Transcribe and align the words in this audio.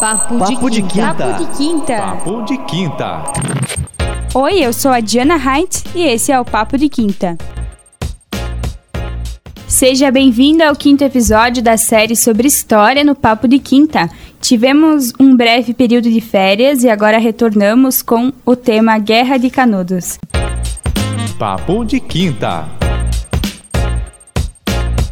Papo, 0.00 0.38
Papo 0.38 0.70
de, 0.70 0.82
de, 0.82 0.88
quinta. 0.88 1.14
Papo 1.14 1.38
de 1.38 1.56
quinta. 1.56 1.96
Papo 1.96 2.42
de 2.42 2.58
quinta. 2.58 3.22
Oi, 4.34 4.58
eu 4.58 4.70
sou 4.70 4.90
a 4.90 5.00
Diana 5.00 5.36
Heinz 5.36 5.82
e 5.94 6.02
esse 6.02 6.30
é 6.30 6.38
o 6.38 6.44
Papo 6.44 6.76
de 6.76 6.90
Quinta. 6.90 7.38
Seja 9.66 10.10
bem-vindo 10.10 10.62
ao 10.62 10.76
quinto 10.76 11.02
episódio 11.02 11.62
da 11.62 11.78
série 11.78 12.14
sobre 12.14 12.46
história 12.46 13.02
no 13.02 13.14
Papo 13.14 13.48
de 13.48 13.58
Quinta. 13.58 14.10
Tivemos 14.38 15.14
um 15.18 15.34
breve 15.34 15.72
período 15.72 16.10
de 16.10 16.20
férias 16.20 16.84
e 16.84 16.90
agora 16.90 17.16
retornamos 17.16 18.02
com 18.02 18.30
o 18.44 18.54
tema 18.54 18.98
Guerra 18.98 19.38
de 19.38 19.48
Canudos. 19.48 20.18
Papo 21.38 21.86
de 21.86 22.00
Quinta. 22.00 22.68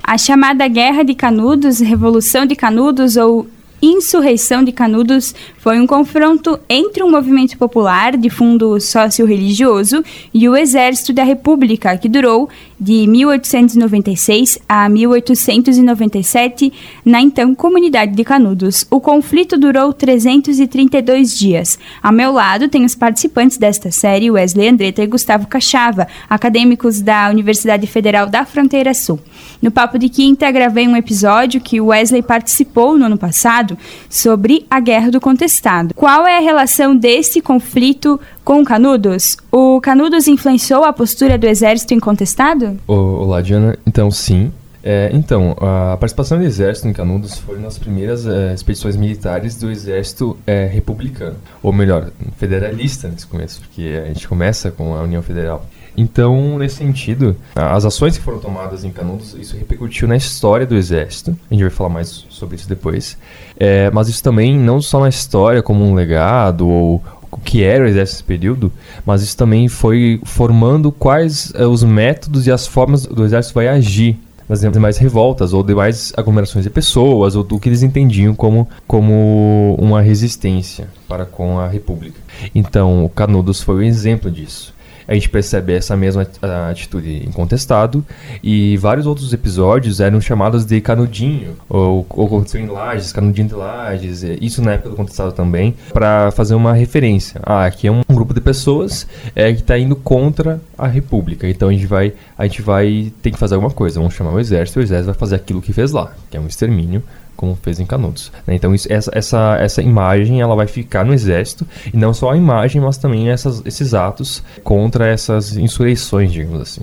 A 0.03 0.19
chamada 0.19 0.69
Guerra 0.69 1.03
de 1.03 1.15
Canudos, 1.15 1.81
Revolução 1.81 2.45
de 2.45 2.55
Canudos 2.55 3.17
ou 3.17 3.49
Insurreição 3.85 4.65
de 4.65 4.73
Canudos 4.73 5.35
foi 5.59 5.79
um 5.79 5.87
confronto 5.87 6.59
entre 6.71 7.03
um 7.03 7.11
movimento 7.11 7.59
popular 7.59 8.17
de 8.17 8.31
fundo 8.31 8.81
sócio-religioso 8.81 10.03
e 10.33 10.49
o 10.49 10.57
Exército 10.57 11.13
da 11.13 11.23
República, 11.23 11.97
que 11.99 12.09
durou 12.09 12.49
de 12.79 13.07
1896 13.07 14.59
a 14.69 14.89
1897 14.89 16.73
na 17.05 17.21
então 17.21 17.55
comunidade 17.55 18.13
de 18.13 18.25
Canudos. 18.25 18.87
O 18.91 19.01
conflito 19.01 19.57
durou 19.57 19.93
332 19.93 21.39
dias. 21.39 21.79
Ao 22.03 22.13
meu 22.13 22.33
lado 22.33 22.69
tem 22.69 22.85
os 22.85 22.95
participantes 22.95 23.57
desta 23.57 23.91
série, 23.91 24.31
Wesley 24.31 24.69
Andretta 24.69 25.03
e 25.03 25.07
Gustavo 25.07 25.47
Cachava, 25.47 26.07
acadêmicos 26.29 27.01
da 27.01 27.29
Universidade 27.31 27.87
Federal 27.87 28.27
da 28.27 28.45
Fronteira 28.45 28.93
Sul. 28.95 29.21
No 29.63 29.71
Papo 29.71 29.99
de 29.99 30.09
Quinta, 30.09 30.51
gravei 30.51 30.87
um 30.87 30.97
episódio 30.97 31.61
que 31.61 31.81
Wesley 31.81 32.23
participou 32.23 32.99
no 32.99 33.07
ano 33.07 33.17
passado 33.17 33.79
sobre 34.09 34.67
a 34.71 34.81
Guerra 34.81 35.11
do 35.11 35.21
Contestado. 35.21 35.95
Qual 35.95 36.27
é 36.27 36.37
a 36.37 36.41
relação 36.41 36.95
desse 36.97 37.41
conflito 37.41 38.21
com 38.45 38.65
Canudos? 38.65 39.37
O 39.51 39.81
Canudos 39.81 40.29
influenciou 40.29 40.85
a 40.85 40.93
postura 40.93 41.39
do 41.39 41.47
exército 41.47 41.95
incontestado? 41.95 42.79
Olá, 42.87 43.41
Diana. 43.41 43.79
Então, 43.87 44.11
sim. 44.11 44.53
É, 44.87 45.09
então, 45.15 45.57
a 45.59 45.97
participação 45.97 46.37
do 46.37 46.45
exército 46.45 46.87
em 46.87 46.93
Canudos 46.93 47.39
foi 47.39 47.59
das 47.59 47.79
primeiras 47.79 48.27
é, 48.27 48.53
expedições 48.53 48.97
militares 48.97 49.57
do 49.57 49.71
exército 49.71 50.37
é, 50.47 50.67
republicano, 50.67 51.37
ou 51.63 51.73
melhor, 51.73 52.11
federalista 52.37 53.09
nesse 53.09 53.27
começo, 53.27 53.63
porque 53.63 53.99
a 54.05 54.09
gente 54.09 54.29
começa 54.29 54.71
com 54.71 54.95
a 54.95 55.01
União 55.01 55.23
Federal. 55.23 55.65
Então, 55.97 56.59
nesse 56.59 56.77
sentido, 56.77 57.37
as 57.55 57.85
ações 57.85 58.19
que 58.19 58.25
foram 58.25 58.39
tomadas 58.41 58.85
em 58.85 58.91
Canudos, 58.91 59.35
isso 59.35 59.57
repercutiu 59.57 60.09
na 60.09 60.17
história 60.17 60.67
do 60.67 60.75
Exército. 60.75 61.37
A 61.51 61.55
gente 61.55 61.63
vai 61.63 61.71
falar 61.71 61.91
mais 61.91 62.27
sobre 62.29 62.57
isso 62.57 62.69
depois. 62.69 63.17
É, 63.57 63.91
mas 63.91 64.09
isso 64.09 64.23
também 64.23 64.59
não 64.59 64.83
só 64.83 65.01
na 65.01 65.09
história 65.09 65.63
como 65.63 65.85
um 65.85 65.95
legado 65.95 66.69
ou 66.69 67.03
que 67.45 67.63
era 67.63 67.85
o 67.85 67.87
Exército 67.87 68.17
nesse 68.17 68.25
período, 68.25 68.73
mas 69.05 69.23
isso 69.23 69.37
também 69.37 69.69
foi 69.69 70.21
formando 70.25 70.91
quais 70.91 71.53
é, 71.55 71.67
os 71.67 71.83
métodos 71.83 72.47
e 72.47 72.51
as 72.51 72.67
formas 72.67 73.07
do 73.07 73.25
Exército 73.25 73.55
vai 73.55 73.69
agir 73.69 74.19
nas 74.49 74.61
demais 74.61 74.99
revoltas 74.99 75.53
ou 75.53 75.63
demais 75.63 76.13
aglomerações 76.17 76.65
de 76.65 76.71
pessoas 76.71 77.35
ou 77.35 77.43
do 77.43 77.59
que 77.59 77.69
eles 77.69 77.83
entendiam 77.83 78.35
como, 78.35 78.69
como 78.87 79.77
uma 79.79 80.03
resistência 80.03 80.89
para 81.09 81.25
com 81.25 81.59
a 81.59 81.69
República. 81.69 82.21
Então, 82.55 83.05
o 83.05 83.09
Canudos 83.09 83.63
foi 83.63 83.77
um 83.77 83.83
exemplo 83.83 84.31
disso 84.31 84.74
a 85.07 85.15
gente 85.15 85.29
percebe 85.29 85.75
essa 85.75 85.97
mesma 85.97 86.27
atitude 86.71 87.27
incontestado. 87.27 88.05
E 88.43 88.77
vários 88.77 89.07
outros 89.07 89.33
episódios 89.33 90.01
eram 90.01 90.21
chamados 90.21 90.65
de 90.65 90.81
canudinho 90.81 91.57
ou, 91.69 92.07
aconteceu 92.11 92.61
em 92.61 92.67
Lages, 92.67 93.13
canudinho 93.13 93.49
de 93.49 93.55
Lages, 93.55 94.23
isso 94.41 94.63
na 94.63 94.73
época 94.73 94.91
do 94.91 94.97
contestado 94.97 95.33
também, 95.33 95.75
para 95.93 96.31
fazer 96.31 96.55
uma 96.55 96.73
referência. 96.73 97.41
Ah, 97.43 97.65
aqui 97.67 97.87
é 97.87 97.93
um 97.93 98.03
grupo 98.09 98.35
de 98.35 98.41
pessoas 98.41 99.07
é, 99.35 99.53
que 99.53 99.61
está 99.61 99.79
indo 99.79 99.97
contra 99.97 100.61
a 100.77 100.87
república, 100.87 101.49
então 101.49 101.69
a 101.69 101.73
gente 101.73 101.87
vai 101.87 102.13
a 102.37 102.47
gente 102.47 102.63
vai 102.63 103.13
ter 103.23 103.31
que 103.31 103.39
fazer 103.39 103.55
alguma 103.55 103.73
coisa, 103.73 104.01
vamos 104.01 104.15
chamar 104.15 104.33
o 104.33 104.41
exército, 104.41 104.81
o 104.81 104.83
exército 104.83 105.07
vai 105.07 105.15
fazer 105.15 105.37
aquilo 105.37 105.63
que 105.63 105.73
fez 105.73 105.93
lá, 105.93 106.13
que 106.31 106.37
é 106.37 106.41
um 106.41 106.47
extermínio 106.47 107.03
como 107.37 107.57
fez 107.61 107.81
em 107.81 107.87
Canudos. 107.87 108.33
Né? 108.47 108.55
Então 108.55 108.75
isso, 108.75 108.91
essa, 108.93 109.11
essa, 109.15 109.57
essa 109.61 109.83
imagem 109.83 110.41
ela 110.41 110.55
vai 110.55 110.67
ficar 110.67 111.05
no 111.05 111.13
exército 111.13 111.67
e 111.93 111.97
não 111.97 112.13
só 112.15 112.31
a 112.31 112.37
imagem, 112.37 112.81
mas 112.81 112.97
também 112.97 113.31
essas, 113.31 113.63
esses 113.65 113.95
atos 113.95 114.43
contra 114.63 115.07
essas 115.07 115.57
insurreições, 115.57 116.33
digamos 116.33 116.61
assim. 116.61 116.83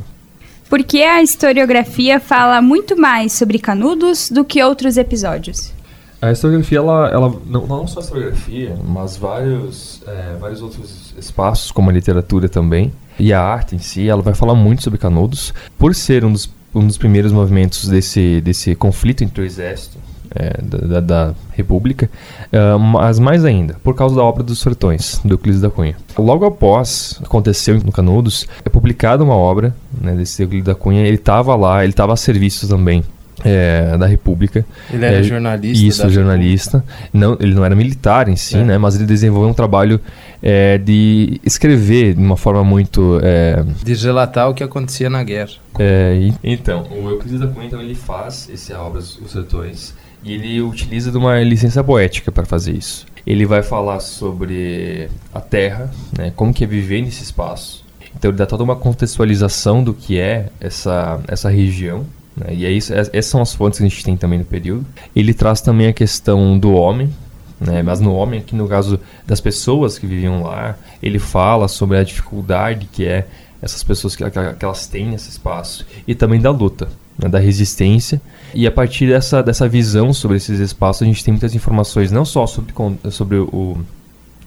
Porque 0.70 1.00
a 1.00 1.22
historiografia 1.22 2.20
fala 2.20 2.62
muito 2.62 2.96
mais 2.96 3.34
sobre 3.34 3.60
Canudos 3.60 4.30
do 4.30 4.46
que 4.46 4.64
outros 4.64 4.96
episódios. 4.96 5.74
A 6.22 6.32
historiografia, 6.32 6.78
ela, 6.78 7.10
ela 7.10 7.36
não, 7.46 7.66
não 7.66 7.88
só 7.88 8.00
a 8.00 8.04
historiografia, 8.04 8.78
mas 8.88 9.18
vários, 9.18 10.02
é, 10.08 10.38
vários 10.40 10.62
outros 10.62 11.14
espaços, 11.18 11.72
como 11.72 11.90
a 11.90 11.94
literatura 11.94 12.48
também, 12.48 12.94
e 13.20 13.34
a 13.34 13.42
arte 13.42 13.76
em 13.76 13.80
si, 13.80 14.08
ela 14.08 14.22
vai 14.22 14.34
falar 14.34 14.56
muito 14.56 14.84
sobre 14.84 14.98
Canudos, 14.98 15.54
por 15.78 15.94
ser 15.94 16.24
um 16.24 16.32
dos, 16.32 16.50
um 16.74 16.88
dos 16.88 16.98
primeiros 16.98 17.32
movimentos 17.32 17.90
desse, 17.90 18.40
desse 18.40 18.74
conflito 18.76 19.24
entre 19.24 19.42
o 19.42 19.46
exército 19.46 19.98
é, 20.36 20.62
da, 20.62 21.00
da, 21.00 21.34
República, 21.52 22.10
uh, 22.52 22.80
mas 22.80 23.20
mais 23.20 23.46
ainda, 23.46 23.76
por 23.84 23.94
causa 23.94 24.16
da 24.16 24.24
obra 24.24 24.42
dos 24.42 24.60
Sertões, 24.60 25.20
do 25.24 25.36
Euclides 25.36 25.62
da 25.62 25.70
Cunha. 25.70 25.96
Logo 26.18 26.46
após 26.46 27.20
aconteceu 27.24 27.80
no 27.84 27.92
Canudos, 27.92 28.48
é 28.64 28.70
publicada 28.70 29.24
uma 29.24 29.36
obra 29.36 29.76
né, 30.00 30.16
desse 30.16 30.42
Euclides 30.42 30.66
da 30.66 30.76
Cunha, 30.76 31.02
ele 31.02 31.16
estava 31.16 31.56
lá, 31.56 31.84
ele 31.84 31.92
estava 31.92 32.14
a 32.14 32.18
serviço 32.18 32.68
também 32.68 33.04
é, 33.44 33.98
da 33.98 34.06
República. 34.06 34.66
Ele 34.92 35.06
era 35.06 35.20
é, 35.20 35.24
jornalista. 35.24 35.86
Isso, 35.86 36.10
jornalista. 36.10 36.84
Não, 37.14 37.38
ele 37.40 37.54
não 37.54 37.66
era 37.66 37.76
militar 37.76 38.28
em 38.28 38.36
si, 38.36 38.58
é. 38.58 38.64
né? 38.64 38.78
Mas 38.78 38.96
ele 38.96 39.06
desenvolveu 39.06 39.50
um 39.50 39.54
trabalho 39.54 40.00
é, 40.42 40.78
de 40.78 41.40
escrever 41.44 42.14
de 42.14 42.22
uma 42.22 42.38
forma 42.38 42.64
muito. 42.64 43.20
É, 43.24 43.64
de 43.84 43.94
relatar 43.96 44.50
o 44.50 44.54
que 44.54 44.64
acontecia 44.64 45.10
na 45.10 45.24
guerra. 45.24 45.52
É, 45.80 46.18
e, 46.20 46.34
então, 46.44 46.88
o 46.92 47.10
Euclides 47.10 47.40
da 47.40 47.48
Cunha 47.48 47.68
então, 47.68 47.82
ele 47.82 47.96
faz 47.96 48.50
esse 48.52 48.74
obra, 48.74 49.00
Os 49.00 49.32
Sertões, 49.32 49.94
e 50.24 50.34
ele 50.34 50.62
utiliza 50.62 51.12
de 51.12 51.18
uma 51.18 51.40
licença 51.42 51.84
poética 51.84 52.32
para 52.32 52.46
fazer 52.46 52.74
isso. 52.74 53.06
Ele 53.26 53.46
vai 53.46 53.62
falar 53.62 54.00
sobre 54.00 55.10
a 55.34 55.40
Terra, 55.40 55.92
né, 56.18 56.32
como 56.36 56.54
que 56.54 56.64
é 56.64 56.68
viver 56.68 57.02
nesse 57.02 57.24
espaço. 57.24 57.86
Então 58.16 58.30
ele 58.30 58.38
dá 58.38 58.46
toda 58.46 58.64
uma 58.64 58.76
contextualização 58.76 59.84
do 59.84 59.94
que 59.94 60.20
é 60.20 60.50
essa, 60.60 61.20
essa 61.28 61.50
região. 61.50 62.06
Né, 62.36 62.54
e 62.54 62.66
é 62.66 62.72
isso, 62.72 62.94
essas 62.94 63.26
são 63.26 63.42
as 63.42 63.54
fontes 63.54 63.80
que 63.80 63.86
a 63.86 63.90
gente 63.90 64.04
tem 64.04 64.18
também 64.18 64.40
no 64.40 64.46
período. 64.46 64.86
Ele 65.16 65.34
traz 65.34 65.62
também 65.62 65.88
a 65.88 65.94
questão 65.94 66.58
do 66.58 66.74
homem, 66.74 67.14
né, 67.60 67.84
mas 67.84 68.00
no 68.00 68.14
homem 68.14 68.40
aqui 68.40 68.56
no 68.56 68.68
caso 68.68 69.00
das 69.26 69.40
pessoas 69.40 69.98
que 70.00 70.08
viviam 70.08 70.44
lá, 70.44 70.76
ele 71.02 71.20
fala 71.20 71.68
sobre 71.68 71.98
a 71.98 72.04
dificuldade 72.04 72.88
que 72.92 73.06
é 73.06 73.28
essas 73.62 73.84
pessoas 73.84 74.16
que, 74.16 74.24
que 74.30 74.66
elas 74.66 74.88
têm 74.88 75.08
nesse 75.08 75.30
espaço 75.30 75.86
e 76.08 76.16
também 76.16 76.42
da 76.42 76.50
luta 76.50 76.90
né, 77.22 77.30
da 77.30 77.40
resistência. 77.40 78.22
E 78.54 78.66
a 78.66 78.72
partir 78.72 79.08
dessa, 79.08 79.42
dessa 79.42 79.68
visão 79.68 80.14
sobre 80.14 80.38
esses 80.38 80.60
espaços, 80.60 81.04
a 81.04 81.06
gente 81.06 81.24
tem 81.24 81.34
muitas 81.34 81.56
informações, 81.56 82.12
não 82.12 82.26
só 82.26 82.48
sobre, 82.48 82.74
sobre 83.12 83.38
o 83.38 83.78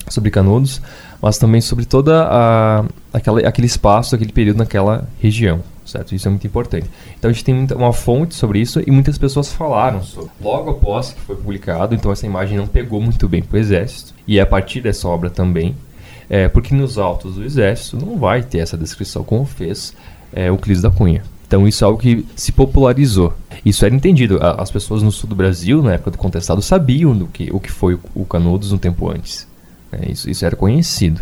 sobre 0.08 0.30
Canudos, 0.30 0.82
mas 1.20 1.38
também 1.38 1.60
sobre 1.60 1.84
toda 1.84 2.24
a, 2.24 2.84
aquela, 3.12 3.40
aquele 3.40 3.66
espaço, 3.66 4.14
aquele 4.14 4.32
período 4.32 4.58
naquela 4.58 5.08
região, 5.20 5.62
certo? 5.84 6.14
Isso 6.14 6.28
é 6.28 6.30
muito 6.30 6.46
importante. 6.46 6.86
Então 7.18 7.30
a 7.30 7.32
gente 7.32 7.44
tem 7.44 7.66
uma 7.74 7.92
fonte 7.92 8.34
sobre 8.34 8.60
isso 8.60 8.82
e 8.86 8.90
muitas 8.90 9.16
pessoas 9.16 9.52
falaram 9.52 10.02
sobre. 10.02 10.30
Logo 10.40 10.70
após 10.70 11.12
que 11.12 11.20
foi 11.20 11.36
publicado, 11.36 11.94
então 11.94 12.12
essa 12.12 12.26
imagem 12.26 12.58
não 12.58 12.66
pegou 12.66 13.00
muito 13.00 13.28
bem 13.28 13.42
para 13.42 13.56
o 13.56 13.58
exército 13.58 14.14
e 14.26 14.38
é 14.38 14.42
a 14.42 14.46
partir 14.46 14.80
dessa 14.80 15.08
obra 15.08 15.30
também, 15.30 15.74
é, 16.28 16.48
porque 16.48 16.74
nos 16.74 16.98
autos 16.98 17.36
do 17.36 17.44
exército 17.44 17.96
não 17.96 18.18
vai 18.18 18.42
ter 18.42 18.58
essa 18.58 18.76
descrição 18.76 19.24
como 19.24 19.44
fez 19.44 19.94
é, 20.32 20.50
o 20.50 20.58
Clis 20.58 20.82
da 20.82 20.90
Cunha. 20.90 21.22
Então 21.54 21.68
isso 21.68 21.84
é 21.84 21.86
algo 21.86 22.00
que 22.00 22.26
se 22.34 22.50
popularizou. 22.50 23.32
Isso 23.64 23.86
era 23.86 23.94
entendido. 23.94 24.40
As 24.42 24.72
pessoas 24.72 25.04
no 25.04 25.12
sul 25.12 25.28
do 25.28 25.36
Brasil, 25.36 25.80
na 25.84 25.92
época 25.92 26.10
do 26.10 26.18
contestado, 26.18 26.60
sabiam 26.60 27.16
do 27.16 27.28
que, 27.28 27.48
o 27.52 27.60
que 27.60 27.70
foi 27.70 27.96
o 28.12 28.24
Canudos 28.24 28.72
um 28.72 28.76
tempo 28.76 29.08
antes. 29.08 29.46
É, 29.92 30.10
isso, 30.10 30.28
isso 30.28 30.44
era 30.44 30.56
conhecido. 30.56 31.20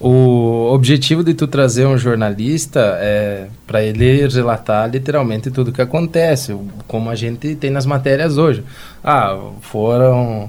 O 0.00 0.70
objetivo 0.72 1.22
de 1.22 1.34
tu 1.34 1.46
trazer 1.46 1.86
um 1.86 1.98
jornalista 1.98 2.80
é 2.98 3.48
para 3.66 3.82
ele 3.82 4.26
relatar 4.26 4.88
literalmente 4.88 5.50
tudo 5.50 5.68
o 5.68 5.72
que 5.72 5.82
acontece, 5.82 6.56
como 6.86 7.10
a 7.10 7.14
gente 7.14 7.54
tem 7.54 7.68
nas 7.68 7.84
matérias 7.84 8.38
hoje. 8.38 8.64
Ah, 9.04 9.38
foram 9.60 10.48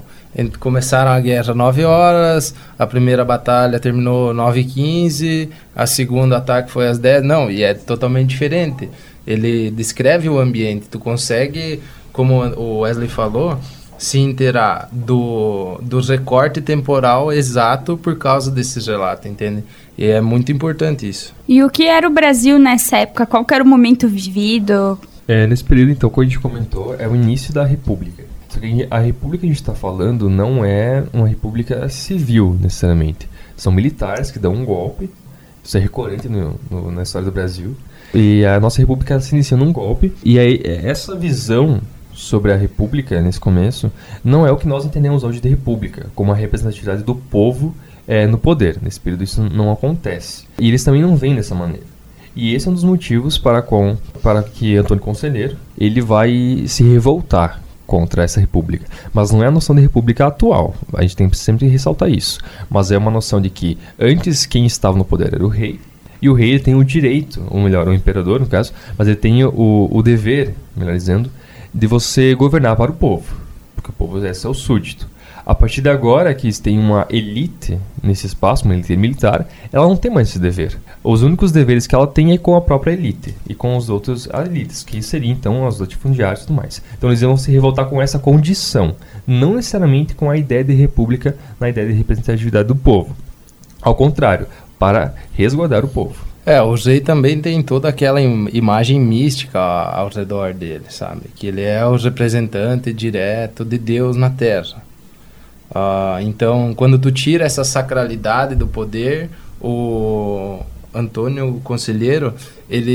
começaram 0.58 1.10
a 1.10 1.20
guerra 1.20 1.52
9 1.52 1.84
horas, 1.84 2.54
a 2.78 2.86
primeira 2.86 3.24
batalha 3.24 3.80
terminou 3.80 4.32
9 4.32 4.60
e 4.60 4.64
15, 4.64 5.50
a 5.74 5.86
segunda 5.86 6.36
ataque 6.36 6.70
foi 6.70 6.86
às 6.86 6.98
10. 6.98 7.24
Não, 7.24 7.50
e 7.50 7.62
é 7.62 7.74
totalmente 7.74 8.28
diferente. 8.28 8.88
Ele 9.26 9.70
descreve 9.70 10.28
o 10.28 10.38
ambiente, 10.38 10.88
tu 10.88 10.98
consegue, 10.98 11.80
como 12.12 12.42
o 12.56 12.80
Wesley 12.80 13.08
falou, 13.08 13.58
se 13.98 14.18
inteirar 14.18 14.88
do, 14.90 15.78
do 15.82 16.00
recorte 16.00 16.62
temporal 16.62 17.30
exato 17.30 17.98
por 17.98 18.16
causa 18.16 18.50
desses 18.50 18.86
relatos, 18.86 19.26
entende? 19.26 19.62
E 19.96 20.06
é 20.06 20.20
muito 20.22 20.50
importante 20.50 21.06
isso. 21.06 21.34
E 21.46 21.62
o 21.62 21.68
que 21.68 21.86
era 21.86 22.08
o 22.08 22.10
Brasil 22.10 22.58
nessa 22.58 22.96
época? 22.96 23.26
Qual 23.26 23.46
era 23.52 23.62
o 23.62 23.66
momento 23.66 24.08
vivido? 24.08 24.98
É, 25.28 25.46
nesse 25.46 25.62
período, 25.62 25.92
então, 25.92 26.08
como 26.08 26.22
a 26.22 26.24
gente 26.24 26.40
comentou, 26.40 26.96
é 26.98 27.06
o 27.06 27.14
início 27.14 27.52
da 27.52 27.64
República. 27.64 28.24
Só 28.48 28.58
que 28.58 28.88
a 28.90 28.98
república 28.98 29.42
que 29.42 29.46
a 29.46 29.50
gente 29.50 29.60
está 29.60 29.74
falando 29.74 30.28
não 30.28 30.64
é 30.64 31.04
uma 31.12 31.28
república 31.28 31.88
civil, 31.88 32.56
necessariamente. 32.60 33.28
São 33.56 33.70
militares 33.70 34.30
que 34.30 34.38
dão 34.38 34.54
um 34.54 34.64
golpe. 34.64 35.08
Isso 35.62 35.76
é 35.76 35.80
recorrente 35.80 36.28
no, 36.28 36.58
no, 36.70 36.90
na 36.90 37.02
história 37.02 37.26
do 37.26 37.32
Brasil. 37.32 37.76
E 38.14 38.44
a 38.44 38.58
nossa 38.58 38.80
república 38.80 39.20
se 39.20 39.34
inicia 39.34 39.56
num 39.56 39.72
golpe. 39.72 40.12
E 40.24 40.38
aí, 40.38 40.60
essa 40.64 41.14
visão 41.14 41.80
sobre 42.12 42.52
a 42.52 42.56
república, 42.56 43.20
nesse 43.20 43.40
começo, 43.40 43.90
não 44.22 44.46
é 44.46 44.50
o 44.52 44.56
que 44.56 44.68
nós 44.68 44.84
entendemos 44.84 45.24
hoje 45.24 45.40
de 45.40 45.48
república, 45.48 46.06
como 46.14 46.32
a 46.32 46.34
representatividade 46.34 47.02
do 47.02 47.14
povo 47.14 47.74
é, 48.06 48.26
no 48.26 48.36
poder. 48.36 48.78
Nesse 48.82 49.00
período 49.00 49.24
isso 49.24 49.42
não 49.42 49.70
acontece. 49.70 50.44
E 50.58 50.68
eles 50.68 50.84
também 50.84 51.02
não 51.02 51.16
vêm 51.16 51.34
dessa 51.34 51.54
maneira. 51.54 51.86
E 52.34 52.54
esse 52.54 52.68
é 52.68 52.70
um 52.70 52.74
dos 52.74 52.84
motivos 52.84 53.38
para, 53.38 53.62
com, 53.62 53.96
para 54.22 54.42
que 54.42 54.76
Antônio 54.76 55.02
Conselheiro 55.02 55.56
ele 55.78 56.00
vai 56.00 56.64
se 56.66 56.82
revoltar 56.82 57.60
contra 57.90 58.22
essa 58.22 58.38
república. 58.38 58.86
Mas 59.12 59.32
não 59.32 59.42
é 59.42 59.48
a 59.48 59.50
noção 59.50 59.74
de 59.74 59.82
república 59.82 60.28
atual. 60.28 60.76
A 60.94 61.02
gente 61.02 61.16
tem 61.16 61.28
que 61.28 61.36
sempre 61.36 61.66
ressaltar 61.66 62.08
isso. 62.08 62.38
Mas 62.70 62.92
é 62.92 62.96
uma 62.96 63.10
noção 63.10 63.40
de 63.40 63.50
que 63.50 63.76
antes 63.98 64.46
quem 64.46 64.64
estava 64.64 64.96
no 64.96 65.04
poder 65.04 65.34
era 65.34 65.44
o 65.44 65.48
rei. 65.48 65.80
E 66.22 66.28
o 66.28 66.32
rei 66.32 66.60
tem 66.60 66.76
o 66.76 66.84
direito, 66.84 67.42
ou 67.50 67.60
melhor, 67.60 67.88
o 67.88 67.92
imperador 67.92 68.38
no 68.38 68.46
caso, 68.46 68.72
mas 68.96 69.08
ele 69.08 69.16
tem 69.16 69.42
o, 69.42 69.88
o 69.90 70.02
dever, 70.04 70.54
melhor 70.76 70.94
dizendo, 70.94 71.28
de 71.74 71.86
você 71.88 72.32
governar 72.32 72.76
para 72.76 72.92
o 72.92 72.94
povo. 72.94 73.34
Porque 73.74 73.90
o 73.90 73.92
povo 73.92 74.24
é 74.24 74.32
seu 74.32 74.54
súdito. 74.54 75.08
A 75.50 75.54
partir 75.56 75.82
de 75.82 75.90
agora 75.90 76.32
que 76.32 76.48
tem 76.62 76.78
uma 76.78 77.08
elite 77.10 77.76
nesse 78.00 78.24
espaço, 78.24 78.64
uma 78.64 78.72
elite 78.72 78.96
militar, 78.96 79.48
ela 79.72 79.88
não 79.88 79.96
tem 79.96 80.08
mais 80.08 80.28
esse 80.28 80.38
dever. 80.38 80.78
Os 81.02 81.24
únicos 81.24 81.50
deveres 81.50 81.88
que 81.88 81.94
ela 81.96 82.06
tem 82.06 82.30
é 82.30 82.38
com 82.38 82.54
a 82.54 82.60
própria 82.60 82.92
elite 82.92 83.34
e 83.48 83.52
com 83.52 83.76
os 83.76 83.90
outros 83.90 84.28
elites, 84.32 84.84
que 84.84 85.02
seriam 85.02 85.32
então 85.32 85.66
os 85.66 85.80
latifundiários 85.80 86.44
e 86.44 86.46
tudo 86.46 86.54
mais. 86.54 86.80
Então 86.96 87.10
eles 87.10 87.20
vão 87.20 87.36
se 87.36 87.50
revoltar 87.50 87.86
com 87.86 88.00
essa 88.00 88.16
condição, 88.16 88.94
não 89.26 89.56
necessariamente 89.56 90.14
com 90.14 90.30
a 90.30 90.36
ideia 90.36 90.62
de 90.62 90.72
república, 90.72 91.36
na 91.58 91.68
ideia 91.68 91.88
de 91.88 91.94
representatividade 91.94 92.68
do 92.68 92.76
povo. 92.76 93.16
Ao 93.82 93.96
contrário, 93.96 94.46
para 94.78 95.16
resguardar 95.32 95.84
o 95.84 95.88
povo. 95.88 96.14
É, 96.46 96.62
o 96.62 96.76
rei 96.76 97.00
também 97.00 97.40
tem 97.40 97.60
toda 97.60 97.88
aquela 97.88 98.22
im 98.22 98.48
imagem 98.52 99.00
mística 99.00 99.58
ao 99.58 100.10
redor 100.10 100.54
dele, 100.54 100.84
sabe? 100.90 101.22
Que 101.34 101.48
ele 101.48 101.62
é 101.62 101.84
o 101.84 101.96
representante 101.96 102.92
direto 102.92 103.64
de 103.64 103.78
Deus 103.78 104.16
na 104.16 104.30
Terra. 104.30 104.88
Uh, 105.70 106.20
então, 106.22 106.74
quando 106.74 106.98
tu 106.98 107.12
tira 107.12 107.44
essa 107.44 107.62
sacralidade 107.62 108.54
do 108.54 108.66
poder, 108.66 109.30
o 109.60 110.60
Antônio 110.92 111.60
Conselheiro, 111.62 112.34
ele, 112.68 112.92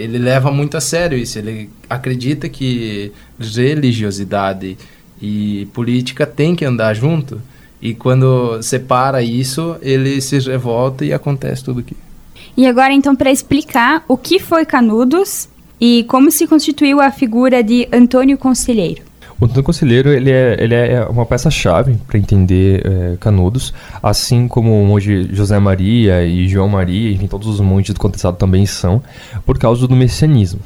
ele 0.00 0.18
leva 0.18 0.50
muito 0.50 0.76
a 0.76 0.80
sério 0.80 1.16
isso. 1.16 1.38
Ele 1.38 1.70
acredita 1.88 2.48
que 2.48 3.12
religiosidade 3.38 4.76
e 5.22 5.68
política 5.72 6.26
tem 6.26 6.56
que 6.56 6.64
andar 6.64 6.94
junto. 6.94 7.40
E 7.80 7.94
quando 7.94 8.60
separa 8.62 9.22
isso, 9.22 9.76
ele 9.80 10.20
se 10.20 10.38
revolta 10.38 11.04
e 11.04 11.12
acontece 11.12 11.64
tudo 11.64 11.80
aqui. 11.80 11.96
E 12.56 12.66
agora, 12.66 12.92
então, 12.92 13.14
para 13.14 13.30
explicar 13.30 14.04
o 14.08 14.16
que 14.16 14.38
foi 14.38 14.66
Canudos 14.66 15.48
e 15.80 16.04
como 16.08 16.30
se 16.30 16.46
constituiu 16.46 17.00
a 17.00 17.10
figura 17.10 17.62
de 17.62 17.88
Antônio 17.92 18.36
Conselheiro. 18.36 19.09
O 19.40 19.46
Antônio 19.46 19.62
Conselheiro 19.62 20.10
ele 20.10 20.30
é, 20.30 20.56
ele 20.62 20.74
é 20.74 21.02
uma 21.06 21.24
peça-chave 21.24 21.96
para 22.06 22.18
entender 22.18 22.82
é, 22.84 23.16
Canudos, 23.18 23.72
assim 24.02 24.46
como 24.46 24.84
monge 24.84 25.34
José 25.34 25.58
Maria 25.58 26.22
e 26.26 26.46
João 26.46 26.68
Maria, 26.68 27.10
enfim, 27.10 27.26
todos 27.26 27.48
os 27.48 27.58
monges 27.58 27.94
do 27.94 28.00
contestado 28.00 28.36
também 28.36 28.66
são, 28.66 29.02
por 29.46 29.58
causa 29.58 29.88
do 29.88 29.96
messianismo. 29.96 30.60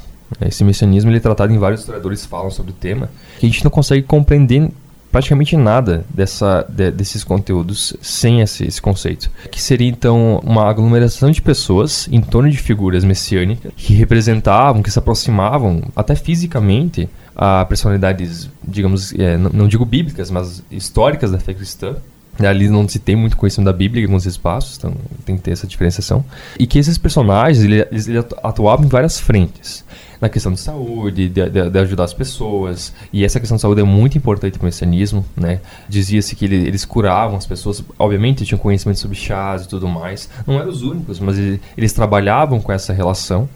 Esse 0.45 0.63
messianismo 0.65 1.09
ele 1.09 1.17
é 1.17 1.21
tratado 1.21 1.53
em 1.53 1.57
vários 1.57 1.81
historiadores 1.81 2.25
falam 2.25 2.51
sobre 2.51 2.71
o 2.71 2.75
tema, 2.75 3.09
que 3.39 3.45
a 3.45 3.49
gente 3.49 3.63
não 3.63 3.71
consegue 3.71 4.01
compreender 4.01 4.69
praticamente 5.15 5.55
nada 5.55 6.03
dessa, 6.09 6.65
de, 6.67 6.91
desses 6.91 7.23
conteúdos 7.23 7.95
sem 8.01 8.41
esse, 8.41 8.65
esse, 8.65 8.81
conceito. 8.81 9.31
Que 9.49 9.61
seria 9.61 9.87
então 9.87 10.41
uma 10.43 10.69
aglomeração 10.69 11.31
de 11.31 11.41
pessoas 11.41 12.09
em 12.11 12.19
torno 12.19 12.49
de 12.49 12.57
figuras 12.57 13.05
messiânicas 13.05 13.71
que 13.77 13.93
representavam, 13.93 14.83
que 14.83 14.91
se 14.91 14.99
aproximavam 14.99 15.83
até 15.95 16.15
fisicamente 16.15 17.07
a 17.33 17.63
personalidades, 17.63 18.49
digamos, 18.61 19.13
é, 19.13 19.37
não, 19.37 19.51
não, 19.51 19.67
digo 19.69 19.85
bíblicas, 19.85 20.29
mas 20.29 20.61
históricas 20.69 21.31
da 21.31 21.39
fé 21.39 21.53
cristã. 21.53 21.95
Ali 22.39 22.69
não 22.69 22.87
se 22.87 22.99
tem 22.99 23.15
muito 23.15 23.37
conhecimento 23.37 23.67
da 23.67 23.73
Bíblia 23.73 24.01
em 24.01 24.05
alguns 24.05 24.25
espaços, 24.25 24.77
então 24.77 24.93
tem 25.25 25.37
que 25.37 25.43
ter 25.43 25.51
essa 25.51 25.65
diferenciação. 25.65 26.23
E 26.59 26.67
que 26.67 26.77
esses 26.77 26.97
personagens 26.97 27.63
eles, 27.63 28.07
eles 28.07 28.25
atuavam 28.43 28.85
em 28.85 28.89
várias 28.89 29.19
frentes 29.19 29.85
na 30.19 30.29
questão 30.29 30.51
de 30.51 30.59
saúde, 30.59 31.29
de, 31.29 31.49
de, 31.49 31.69
de, 31.69 31.79
ajudar 31.79 32.03
as 32.03 32.13
pessoas. 32.13 32.93
E 33.11 33.23
essa 33.23 33.39
questão 33.39 33.55
de 33.55 33.61
saúde 33.61 33.81
é 33.81 33.83
muito 33.83 34.17
importante 34.17 34.57
para 34.57 34.63
o 34.63 34.65
messianismo, 34.65 35.25
né? 35.35 35.61
Dizia-se 35.87 36.35
que 36.35 36.45
ele, 36.45 36.55
eles 36.55 36.85
curavam 36.85 37.37
as 37.37 37.45
pessoas, 37.45 37.83
obviamente 37.97 38.45
tinham 38.45 38.59
conhecimento 38.59 38.99
sobre 38.99 39.17
chás 39.17 39.63
e 39.63 39.67
tudo 39.67 39.87
mais. 39.87 40.29
Não 40.45 40.59
eram 40.59 40.69
os 40.69 40.81
únicos, 40.81 41.19
mas 41.19 41.37
eles, 41.37 41.59
eles 41.77 41.93
trabalhavam 41.93 42.59
com 42.59 42.71
essa 42.71 42.93
relação. 42.93 43.47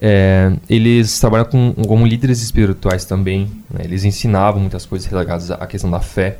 É, 0.00 0.52
eles 0.70 1.18
trabalham 1.18 1.46
com, 1.46 1.74
como 1.86 2.06
líderes 2.06 2.42
espirituais 2.42 3.04
também. 3.04 3.50
Né? 3.70 3.80
Eles 3.84 4.04
ensinavam 4.04 4.60
muitas 4.60 4.86
coisas 4.86 5.10
ligadas 5.10 5.50
à 5.50 5.66
questão 5.66 5.90
da 5.90 6.00
fé, 6.00 6.38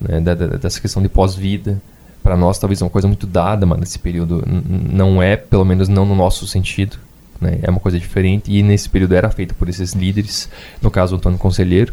né? 0.00 0.20
dessa 0.60 0.80
questão 0.80 1.02
de 1.02 1.08
pós-vida. 1.08 1.80
Para 2.22 2.36
nós, 2.36 2.58
talvez 2.58 2.80
é 2.80 2.84
uma 2.84 2.90
coisa 2.90 3.08
muito 3.08 3.26
dada, 3.26 3.64
mas 3.64 3.78
nesse 3.78 3.98
período 3.98 4.44
não 4.46 5.22
é, 5.22 5.36
pelo 5.36 5.64
menos 5.64 5.88
não 5.88 6.04
no 6.04 6.14
nosso 6.14 6.46
sentido. 6.46 6.98
Né? 7.40 7.60
É 7.62 7.70
uma 7.70 7.80
coisa 7.80 7.98
diferente 7.98 8.50
e 8.50 8.62
nesse 8.62 8.88
período 8.88 9.14
era 9.14 9.30
feito 9.30 9.54
por 9.54 9.68
esses 9.68 9.92
líderes, 9.92 10.48
no 10.82 10.90
caso 10.90 11.16
Antônio 11.16 11.38
Conselheiro. 11.38 11.92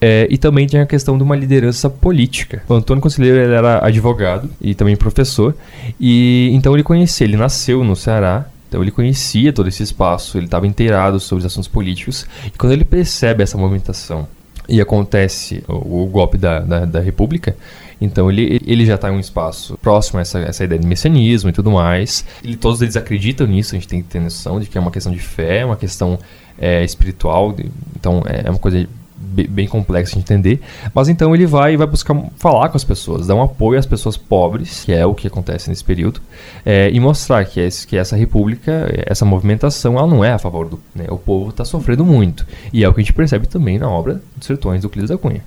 É, 0.00 0.26
e 0.30 0.36
também 0.36 0.66
tinha 0.66 0.82
a 0.82 0.86
questão 0.86 1.16
de 1.16 1.22
uma 1.22 1.36
liderança 1.36 1.88
política. 1.88 2.62
O 2.68 2.74
Antônio 2.74 3.00
Conselheiro 3.00 3.38
ele 3.38 3.54
era 3.54 3.84
advogado 3.84 4.50
e 4.60 4.74
também 4.74 4.96
professor, 4.96 5.54
e 5.98 6.50
então 6.52 6.74
ele 6.74 6.82
conhecia, 6.82 7.26
ele 7.26 7.36
nasceu 7.36 7.84
no 7.84 7.94
Ceará, 7.94 8.46
então 8.68 8.82
ele 8.82 8.90
conhecia 8.90 9.52
todo 9.52 9.68
esse 9.68 9.82
espaço, 9.82 10.38
ele 10.38 10.46
estava 10.46 10.66
inteirado 10.66 11.18
sobre 11.18 11.40
os 11.40 11.46
assuntos 11.46 11.68
políticos, 11.68 12.26
e 12.46 12.50
quando 12.50 12.72
ele 12.72 12.84
percebe 12.84 13.42
essa 13.42 13.56
movimentação 13.56 14.28
e 14.70 14.80
acontece 14.80 15.62
o, 15.68 16.04
o 16.04 16.06
golpe 16.06 16.38
da, 16.38 16.60
da, 16.60 16.84
da 16.84 17.00
República, 17.00 17.56
então 18.00 18.30
ele, 18.30 18.60
ele 18.66 18.86
já 18.86 18.94
está 18.94 19.10
em 19.10 19.12
um 19.12 19.20
espaço 19.20 19.76
próximo 19.82 20.18
a 20.18 20.22
essa, 20.22 20.38
essa 20.38 20.64
ideia 20.64 20.80
de 20.80 20.86
messianismo 20.86 21.50
e 21.50 21.52
tudo 21.52 21.70
mais. 21.70 22.24
E 22.42 22.56
todos 22.56 22.80
eles 22.80 22.96
acreditam 22.96 23.46
nisso, 23.46 23.74
a 23.74 23.78
gente 23.78 23.88
tem 23.88 24.00
que 24.00 24.08
ter 24.08 24.20
noção 24.20 24.58
de 24.58 24.66
que 24.66 24.78
é 24.78 24.80
uma 24.80 24.90
questão 24.90 25.12
de 25.12 25.18
fé, 25.18 25.58
é 25.58 25.64
uma 25.66 25.76
questão 25.76 26.18
é, 26.58 26.82
espiritual, 26.82 27.54
então 27.94 28.22
é, 28.26 28.46
é 28.46 28.50
uma 28.50 28.58
coisa 28.58 28.88
bem 29.30 29.66
complexa 29.66 30.14
de 30.14 30.20
entender. 30.20 30.60
Mas 30.94 31.08
então 31.08 31.34
ele 31.34 31.46
vai 31.46 31.76
vai 31.76 31.86
buscar 31.86 32.16
falar 32.36 32.68
com 32.68 32.76
as 32.76 32.84
pessoas, 32.84 33.26
dar 33.26 33.34
um 33.34 33.42
apoio 33.42 33.78
às 33.78 33.86
pessoas 33.86 34.16
pobres, 34.16 34.84
que 34.84 34.92
é 34.92 35.06
o 35.06 35.14
que 35.14 35.26
acontece 35.26 35.68
nesse 35.68 35.84
período, 35.84 36.20
é, 36.64 36.90
e 36.90 36.98
mostrar 36.98 37.44
que, 37.44 37.60
é, 37.60 37.68
que 37.86 37.96
essa 37.96 38.16
república, 38.16 38.88
essa 39.06 39.24
movimentação, 39.24 39.96
ela 39.96 40.06
não 40.06 40.24
é 40.24 40.32
a 40.32 40.38
favor 40.38 40.68
do. 40.68 40.80
Né, 40.94 41.06
o 41.08 41.18
povo 41.18 41.50
está 41.50 41.64
sofrendo 41.64 42.04
muito. 42.04 42.46
E 42.72 42.84
é 42.84 42.88
o 42.88 42.94
que 42.94 43.00
a 43.00 43.04
gente 43.04 43.12
percebe 43.12 43.46
também 43.46 43.78
na 43.78 43.88
obra 43.88 44.20
dos 44.36 44.46
Sertões 44.46 44.80
do 44.80 44.86
Euclides 44.86 45.10
da 45.10 45.18
Cunha. 45.18 45.44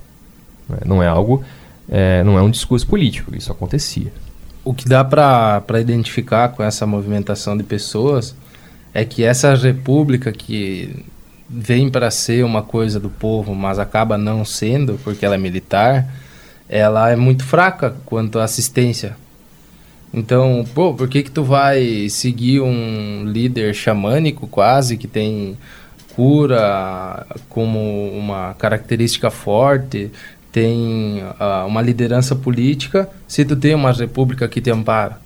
Né, 0.68 0.78
não 0.84 1.02
é 1.02 1.06
algo 1.06 1.44
é, 1.88 2.22
não 2.24 2.38
é 2.38 2.42
um 2.42 2.50
discurso 2.50 2.86
político, 2.86 3.36
isso 3.36 3.52
acontecia. 3.52 4.12
O 4.64 4.72
que 4.72 4.88
dá 4.88 5.04
para 5.04 5.80
identificar 5.80 6.48
com 6.50 6.62
essa 6.62 6.86
movimentação 6.86 7.56
de 7.56 7.62
pessoas 7.62 8.34
é 8.94 9.04
que 9.04 9.22
essa 9.22 9.54
república 9.54 10.32
que 10.32 11.04
vem 11.56 11.88
para 11.88 12.10
ser 12.10 12.44
uma 12.44 12.62
coisa 12.62 12.98
do 12.98 13.08
povo, 13.08 13.54
mas 13.54 13.78
acaba 13.78 14.18
não 14.18 14.44
sendo 14.44 14.98
porque 15.04 15.24
ela 15.24 15.36
é 15.36 15.38
militar, 15.38 16.06
ela 16.68 17.10
é 17.10 17.16
muito 17.16 17.44
fraca 17.44 17.94
quanto 18.04 18.38
à 18.38 18.44
assistência. 18.44 19.16
Então, 20.12 20.64
pô, 20.74 20.94
por 20.94 21.08
que 21.08 21.22
que 21.22 21.30
tu 21.30 21.42
vai 21.44 22.08
seguir 22.08 22.60
um 22.60 23.24
líder 23.24 23.74
xamânico 23.74 24.46
quase 24.46 24.96
que 24.96 25.08
tem 25.08 25.56
cura 26.14 27.26
como 27.48 28.08
uma 28.10 28.54
característica 28.54 29.30
forte, 29.30 30.10
tem 30.52 31.20
uh, 31.40 31.66
uma 31.66 31.82
liderança 31.82 32.36
política 32.36 33.08
se 33.26 33.44
tu 33.44 33.56
tem 33.56 33.74
uma 33.74 33.90
república 33.92 34.46
que 34.46 34.60
te 34.60 34.70
ampara. 34.70 35.23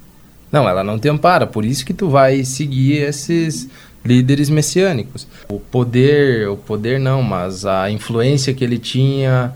Não, 0.50 0.68
ela 0.68 0.82
não 0.82 0.98
te 0.98 1.08
ampara, 1.08 1.46
por 1.46 1.64
isso 1.64 1.84
que 1.84 1.92
tu 1.92 2.08
vai 2.08 2.44
seguir 2.44 3.02
esses 3.02 3.68
líderes 4.04 4.48
messiânicos. 4.48 5.26
O 5.48 5.58
poder, 5.58 6.48
o 6.48 6.56
poder 6.56 6.98
não, 6.98 7.22
mas 7.22 7.66
a 7.66 7.90
influência 7.90 8.54
que 8.54 8.64
ele 8.64 8.78
tinha 8.78 9.52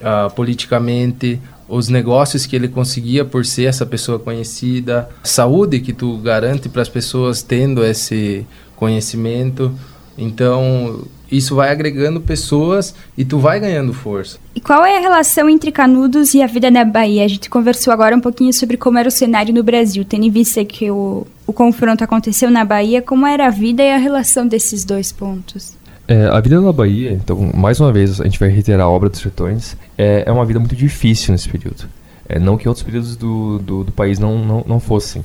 uh, 0.00 0.32
politicamente, 0.34 1.40
os 1.68 1.88
negócios 1.88 2.44
que 2.44 2.54
ele 2.54 2.68
conseguia 2.68 3.24
por 3.24 3.44
ser 3.46 3.64
essa 3.64 3.86
pessoa 3.86 4.18
conhecida, 4.18 5.08
saúde 5.22 5.80
que 5.80 5.92
tu 5.92 6.18
garante 6.18 6.68
para 6.68 6.82
as 6.82 6.88
pessoas 6.88 7.42
tendo 7.42 7.84
esse 7.84 8.46
conhecimento. 8.76 9.72
Então, 10.16 11.04
isso 11.36 11.54
vai 11.54 11.70
agregando 11.70 12.20
pessoas 12.20 12.94
e 13.16 13.24
tu 13.24 13.38
vai 13.38 13.60
ganhando 13.60 13.92
força. 13.92 14.38
E 14.54 14.60
qual 14.60 14.84
é 14.84 14.96
a 14.96 15.00
relação 15.00 15.48
entre 15.48 15.72
Canudos 15.72 16.34
e 16.34 16.42
a 16.42 16.46
vida 16.46 16.70
na 16.70 16.84
Bahia? 16.84 17.24
A 17.24 17.28
gente 17.28 17.50
conversou 17.50 17.92
agora 17.92 18.16
um 18.16 18.20
pouquinho 18.20 18.52
sobre 18.52 18.76
como 18.76 18.98
era 18.98 19.08
o 19.08 19.12
cenário 19.12 19.52
no 19.52 19.62
Brasil, 19.62 20.04
tendo 20.04 20.24
em 20.24 20.30
vista 20.30 20.64
que 20.64 20.90
o, 20.90 21.26
o 21.46 21.52
confronto 21.52 22.04
aconteceu 22.04 22.50
na 22.50 22.64
Bahia, 22.64 23.02
como 23.02 23.26
era 23.26 23.46
a 23.46 23.50
vida 23.50 23.82
e 23.82 23.90
a 23.90 23.96
relação 23.96 24.46
desses 24.46 24.84
dois 24.84 25.12
pontos? 25.12 25.76
É, 26.06 26.26
a 26.26 26.38
vida 26.40 26.60
na 26.60 26.72
Bahia, 26.72 27.12
então, 27.12 27.50
mais 27.54 27.80
uma 27.80 27.90
vez, 27.90 28.20
a 28.20 28.24
gente 28.24 28.38
vai 28.38 28.50
reiterar 28.50 28.86
a 28.86 28.90
obra 28.90 29.08
dos 29.08 29.20
sertões, 29.20 29.74
é, 29.96 30.24
é 30.26 30.32
uma 30.32 30.44
vida 30.44 30.60
muito 30.60 30.76
difícil 30.76 31.32
nesse 31.32 31.48
período. 31.48 31.88
É, 32.28 32.38
não 32.38 32.56
que 32.56 32.68
outros 32.68 32.84
períodos 32.84 33.16
do, 33.16 33.58
do, 33.58 33.84
do 33.84 33.92
país 33.92 34.18
não, 34.18 34.38
não, 34.38 34.64
não, 34.66 34.80
fossem. 34.80 35.24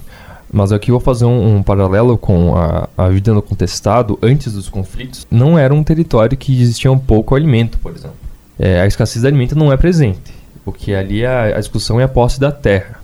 Mas 0.52 0.72
aqui 0.72 0.90
eu 0.90 0.94
vou 0.94 1.00
fazer 1.00 1.26
um, 1.26 1.58
um 1.58 1.64
paralelo 1.64 2.18
com 2.18 2.56
a, 2.56 2.90
a, 2.98 3.10
vida 3.10 3.34
no 3.34 3.42
contestado 3.42 4.18
antes 4.22 4.54
dos 4.54 4.68
conflitos. 4.68 5.28
Não 5.30 5.58
era 5.58 5.74
um 5.74 5.84
território 5.84 6.36
que 6.36 6.60
existia 6.60 6.92
um 6.92 6.98
pouco 6.98 7.36
alimento, 7.36 7.78
por 7.78 7.92
exemplo. 7.96 8.18
É, 8.58 8.82
a 8.82 8.88
escassez 8.88 9.22
de 9.22 9.28
alimento 9.28 9.56
não 9.56 9.72
é 9.72 9.78
presente. 9.78 10.34
O 10.66 10.72
que 10.72 10.94
ali 10.94 11.24
é 11.24 11.56
a 11.56 11.60
discussão 11.60 12.00
é 12.00 12.04
a 12.04 12.08
posse 12.08 12.40
da 12.40 12.52
terra. 12.52 13.00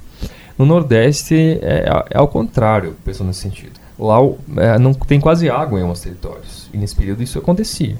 No 0.57 0.65
Nordeste 0.65 1.59
é, 1.61 1.85
é 2.09 2.17
ao 2.17 2.27
contrário, 2.27 2.95
pensando 3.05 3.27
nesse 3.27 3.41
sentido. 3.41 3.79
Lá 3.97 4.17
é, 4.57 4.79
não 4.79 4.93
tem 4.93 5.19
quase 5.19 5.49
água 5.49 5.79
em 5.79 5.83
alguns 5.83 6.01
territórios. 6.01 6.69
E 6.73 6.77
nesse 6.77 6.95
período 6.95 7.21
isso 7.21 7.37
acontecia. 7.37 7.95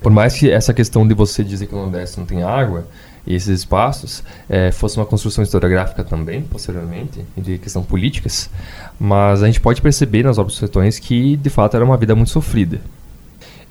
Por 0.00 0.12
mais 0.12 0.34
que 0.34 0.50
essa 0.50 0.72
questão 0.72 1.06
de 1.06 1.14
você 1.14 1.42
dizer 1.42 1.66
que 1.66 1.74
no 1.74 1.82
Nordeste 1.82 2.18
não 2.18 2.26
tem 2.26 2.42
água, 2.42 2.86
e 3.26 3.34
esses 3.34 3.60
espaços 3.60 4.22
é, 4.48 4.70
fosse 4.70 4.96
uma 4.98 5.06
construção 5.06 5.42
historiográfica 5.42 6.04
também, 6.04 6.42
posteriormente, 6.42 7.24
de 7.36 7.58
questão 7.58 7.82
políticas, 7.82 8.50
mas 8.98 9.42
a 9.42 9.46
gente 9.46 9.60
pode 9.60 9.80
perceber 9.80 10.24
nas 10.24 10.38
obras 10.38 10.58
dos 10.58 10.98
que, 10.98 11.36
de 11.36 11.50
fato, 11.50 11.74
era 11.76 11.84
uma 11.84 11.96
vida 11.96 12.14
muito 12.14 12.30
sofrida. 12.30 12.80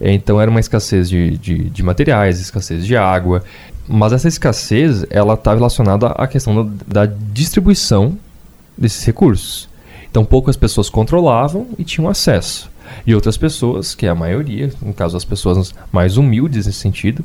Então 0.01 0.41
era 0.41 0.49
uma 0.49 0.59
escassez 0.59 1.09
de, 1.09 1.37
de, 1.37 1.69
de, 1.69 1.83
materiais, 1.83 2.39
escassez 2.39 2.85
de 2.85 2.97
água, 2.97 3.43
mas 3.87 4.11
essa 4.11 4.27
escassez 4.27 5.05
ela 5.09 5.35
está 5.35 5.53
relacionada 5.53 6.07
à 6.07 6.27
questão 6.27 6.65
da, 6.65 7.05
da 7.05 7.13
distribuição 7.31 8.17
desses 8.77 9.03
recursos. 9.05 9.69
Então 10.09 10.25
poucas 10.25 10.57
pessoas 10.57 10.89
controlavam 10.89 11.67
e 11.77 11.83
tinham 11.83 12.09
acesso. 12.09 12.69
E 13.07 13.15
outras 13.15 13.37
pessoas, 13.37 13.95
que 13.95 14.05
é 14.05 14.09
a 14.09 14.15
maioria, 14.15 14.71
no 14.81 14.93
caso 14.93 15.15
as 15.15 15.23
pessoas 15.23 15.73
mais 15.91 16.17
humildes 16.17 16.65
nesse 16.65 16.79
sentido, 16.79 17.23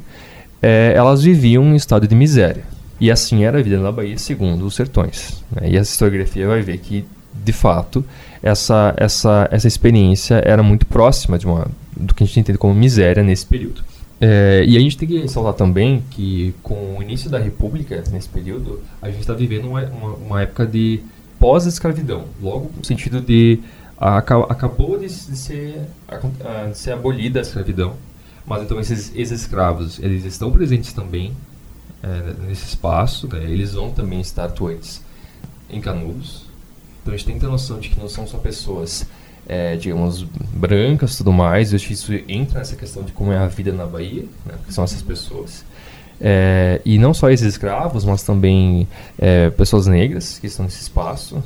é, 0.62 0.92
elas 0.94 1.22
viviam 1.22 1.64
em 1.64 1.76
estado 1.76 2.06
de 2.06 2.14
miséria. 2.14 2.64
E 3.00 3.10
assim 3.10 3.44
era 3.44 3.58
a 3.58 3.62
vida 3.62 3.78
na 3.78 3.92
Bahia, 3.92 4.18
segundo 4.18 4.66
os 4.66 4.74
sertões. 4.74 5.42
Né? 5.52 5.70
E 5.70 5.78
a 5.78 5.80
historiografia 5.80 6.46
vai 6.48 6.62
ver 6.62 6.78
que, 6.78 7.04
de 7.32 7.52
fato, 7.52 8.04
essa, 8.42 8.92
essa, 8.96 9.48
essa 9.52 9.68
experiência 9.68 10.42
era 10.44 10.62
muito 10.62 10.84
próxima 10.84 11.38
de 11.38 11.46
uma, 11.46 11.68
do 11.96 12.12
que 12.12 12.24
a 12.24 12.26
gente 12.26 12.40
entende 12.40 12.58
como 12.58 12.74
miséria 12.74 13.22
nesse 13.22 13.46
período. 13.46 13.82
É, 14.20 14.64
e 14.66 14.76
a 14.76 14.80
gente 14.80 14.96
tem 14.96 15.06
que 15.06 15.20
ressaltar 15.20 15.54
também 15.54 16.02
que, 16.10 16.52
com 16.60 16.96
o 16.98 17.02
início 17.02 17.30
da 17.30 17.38
República, 17.38 18.02
nesse 18.10 18.28
período, 18.28 18.80
a 19.00 19.08
gente 19.08 19.20
está 19.20 19.32
vivendo 19.32 19.68
uma, 19.68 19.84
uma, 19.84 20.14
uma, 20.14 20.42
época 20.42 20.66
de 20.66 21.00
pós-escravidão. 21.38 22.24
Logo, 22.42 22.72
no 22.76 22.84
sentido 22.84 23.20
de. 23.20 23.60
A, 23.96 24.18
acabou 24.18 24.98
de, 24.98 25.06
de, 25.06 25.36
ser, 25.36 25.80
de 26.70 26.78
ser 26.78 26.92
abolida 26.92 27.38
a 27.38 27.42
escravidão 27.42 27.94
mas 28.48 28.62
então 28.62 28.80
esses, 28.80 29.14
escravos, 29.14 29.98
eles 29.98 30.24
estão 30.24 30.50
presentes 30.50 30.92
também 30.92 31.32
é, 32.02 32.46
nesse 32.46 32.64
espaço, 32.64 33.28
né? 33.28 33.44
eles 33.44 33.74
vão 33.74 33.90
também 33.90 34.20
estar 34.20 34.44
atuantes 34.44 35.02
em 35.68 35.80
Canudos. 35.80 36.46
Então 37.02 37.12
a 37.12 37.16
gente 37.16 37.26
tem 37.26 37.34
que 37.34 37.40
ter 37.40 37.46
noção 37.46 37.78
de 37.78 37.90
que 37.90 38.00
não 38.00 38.08
são 38.08 38.26
só 38.26 38.38
pessoas, 38.38 39.06
é, 39.46 39.76
digamos, 39.76 40.22
brancas 40.22 41.16
tudo 41.16 41.32
mais. 41.32 41.72
Eu 41.72 41.76
acho 41.76 41.88
que 41.88 41.92
isso 41.92 42.12
entra 42.26 42.60
nessa 42.60 42.74
questão 42.74 43.02
de 43.02 43.12
como 43.12 43.32
é 43.32 43.38
a 43.38 43.46
vida 43.46 43.70
na 43.72 43.84
Bahia, 43.84 44.24
né? 44.46 44.54
que 44.66 44.72
são 44.72 44.82
essas 44.82 45.02
pessoas. 45.02 45.64
É, 46.20 46.80
e 46.84 46.98
não 46.98 47.12
só 47.12 47.30
esses 47.30 47.46
escravos, 47.46 48.04
mas 48.04 48.22
também 48.22 48.88
é, 49.18 49.50
pessoas 49.50 49.86
negras 49.86 50.38
que 50.38 50.46
estão 50.46 50.64
nesse 50.64 50.80
espaço. 50.80 51.42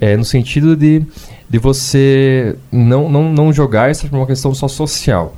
É, 0.00 0.16
no 0.16 0.24
sentido 0.24 0.76
de, 0.76 1.02
de 1.48 1.58
você 1.58 2.56
não, 2.70 3.08
não, 3.08 3.32
não 3.32 3.52
jogar 3.52 3.90
essa 3.90 4.06
uma 4.14 4.26
questão 4.26 4.54
só 4.54 4.68
social. 4.68 5.34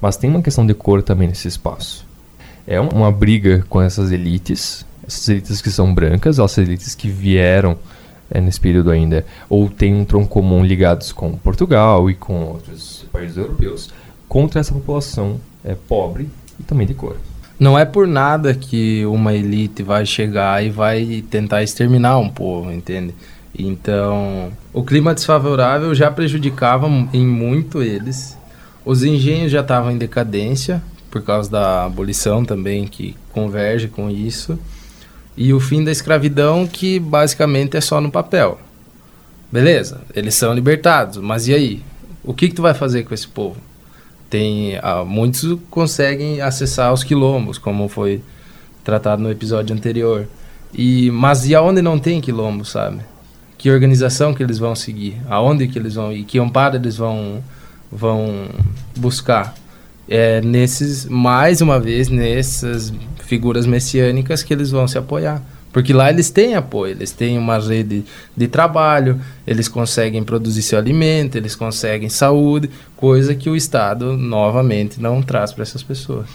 Mas 0.00 0.16
tem 0.16 0.30
uma 0.30 0.42
questão 0.42 0.66
de 0.66 0.74
cor 0.74 1.02
também 1.02 1.28
nesse 1.28 1.48
espaço. 1.48 2.06
É 2.66 2.80
uma 2.80 3.10
briga 3.10 3.64
com 3.68 3.80
essas 3.80 4.12
elites, 4.12 4.84
essas 5.06 5.28
elites 5.28 5.60
que 5.60 5.70
são 5.70 5.92
brancas, 5.92 6.38
essas 6.38 6.58
elites 6.58 6.94
que 6.94 7.08
vieram 7.08 7.76
é, 8.30 8.40
nesse 8.40 8.60
período 8.60 8.90
ainda, 8.90 9.24
ou 9.48 9.68
têm 9.68 9.94
um 9.94 10.04
tronco 10.04 10.28
comum 10.28 10.64
ligados 10.64 11.12
com 11.12 11.32
Portugal 11.38 12.10
e 12.10 12.14
com 12.14 12.44
outros 12.44 13.06
países 13.10 13.36
europeus, 13.36 13.90
contra 14.28 14.60
essa 14.60 14.72
população 14.72 15.40
é, 15.64 15.74
pobre 15.74 16.28
e 16.60 16.62
também 16.62 16.86
de 16.86 16.94
cor. 16.94 17.16
Não 17.58 17.76
é 17.76 17.84
por 17.84 18.06
nada 18.06 18.54
que 18.54 19.04
uma 19.06 19.34
elite 19.34 19.82
vai 19.82 20.06
chegar 20.06 20.64
e 20.64 20.70
vai 20.70 21.24
tentar 21.28 21.62
exterminar 21.62 22.18
um 22.18 22.28
povo, 22.28 22.70
entende? 22.70 23.14
Então, 23.58 24.52
o 24.72 24.84
clima 24.84 25.12
desfavorável 25.12 25.92
já 25.92 26.08
prejudicava 26.08 26.86
em 27.12 27.26
muito 27.26 27.82
eles 27.82 28.37
os 28.88 29.04
engenhos 29.04 29.52
já 29.52 29.60
estavam 29.60 29.90
em 29.90 29.98
decadência, 29.98 30.82
por 31.10 31.20
causa 31.20 31.50
da 31.50 31.84
abolição 31.84 32.42
também, 32.42 32.86
que 32.86 33.14
converge 33.34 33.86
com 33.86 34.08
isso. 34.08 34.58
E 35.36 35.52
o 35.52 35.60
fim 35.60 35.84
da 35.84 35.92
escravidão, 35.92 36.66
que 36.66 36.98
basicamente 36.98 37.76
é 37.76 37.82
só 37.82 38.00
no 38.00 38.10
papel. 38.10 38.58
Beleza, 39.52 40.00
eles 40.14 40.34
são 40.36 40.54
libertados, 40.54 41.18
mas 41.18 41.46
e 41.48 41.54
aí? 41.54 41.82
O 42.24 42.32
que, 42.32 42.48
que 42.48 42.54
tu 42.54 42.62
vai 42.62 42.72
fazer 42.72 43.02
com 43.04 43.12
esse 43.12 43.28
povo? 43.28 43.58
Tem, 44.30 44.78
ah, 44.82 45.04
muitos 45.04 45.58
conseguem 45.68 46.40
acessar 46.40 46.90
os 46.90 47.04
quilombos, 47.04 47.58
como 47.58 47.88
foi 47.88 48.22
tratado 48.82 49.22
no 49.22 49.30
episódio 49.30 49.76
anterior. 49.76 50.26
E, 50.72 51.10
mas 51.10 51.44
e 51.44 51.54
aonde 51.54 51.82
não 51.82 51.98
tem 51.98 52.22
quilombo, 52.22 52.64
sabe? 52.64 53.00
Que 53.58 53.70
organização 53.70 54.32
que 54.32 54.42
eles 54.42 54.58
vão 54.58 54.74
seguir? 54.74 55.20
Aonde 55.28 55.68
que 55.68 55.78
eles 55.78 55.96
vão 55.96 56.10
ir? 56.10 56.24
Que 56.24 56.38
amparo 56.38 56.76
eles 56.76 56.96
vão 56.96 57.44
vão 57.90 58.48
buscar 58.96 59.54
é 60.08 60.40
nesses 60.40 61.04
mais 61.04 61.60
uma 61.60 61.78
vez 61.78 62.08
nessas 62.08 62.92
figuras 63.24 63.66
messiânicas 63.66 64.42
que 64.42 64.54
eles 64.54 64.70
vão 64.70 64.88
se 64.88 64.96
apoiar. 64.96 65.42
Porque 65.70 65.92
lá 65.92 66.08
eles 66.08 66.30
têm 66.30 66.54
apoio 66.54 66.92
eles 66.92 67.12
têm 67.12 67.36
uma 67.36 67.58
rede 67.58 68.02
de 68.34 68.48
trabalho 68.48 69.20
eles 69.46 69.68
conseguem 69.68 70.24
produzir 70.24 70.62
seu 70.62 70.78
alimento 70.78 71.36
eles 71.36 71.54
conseguem 71.54 72.08
saúde 72.08 72.70
coisa 72.96 73.34
que 73.34 73.50
o 73.50 73.54
Estado 73.54 74.16
novamente 74.16 74.98
não 74.98 75.20
traz 75.22 75.52
para 75.52 75.62
essas 75.62 75.82
pessoas. 75.82 76.26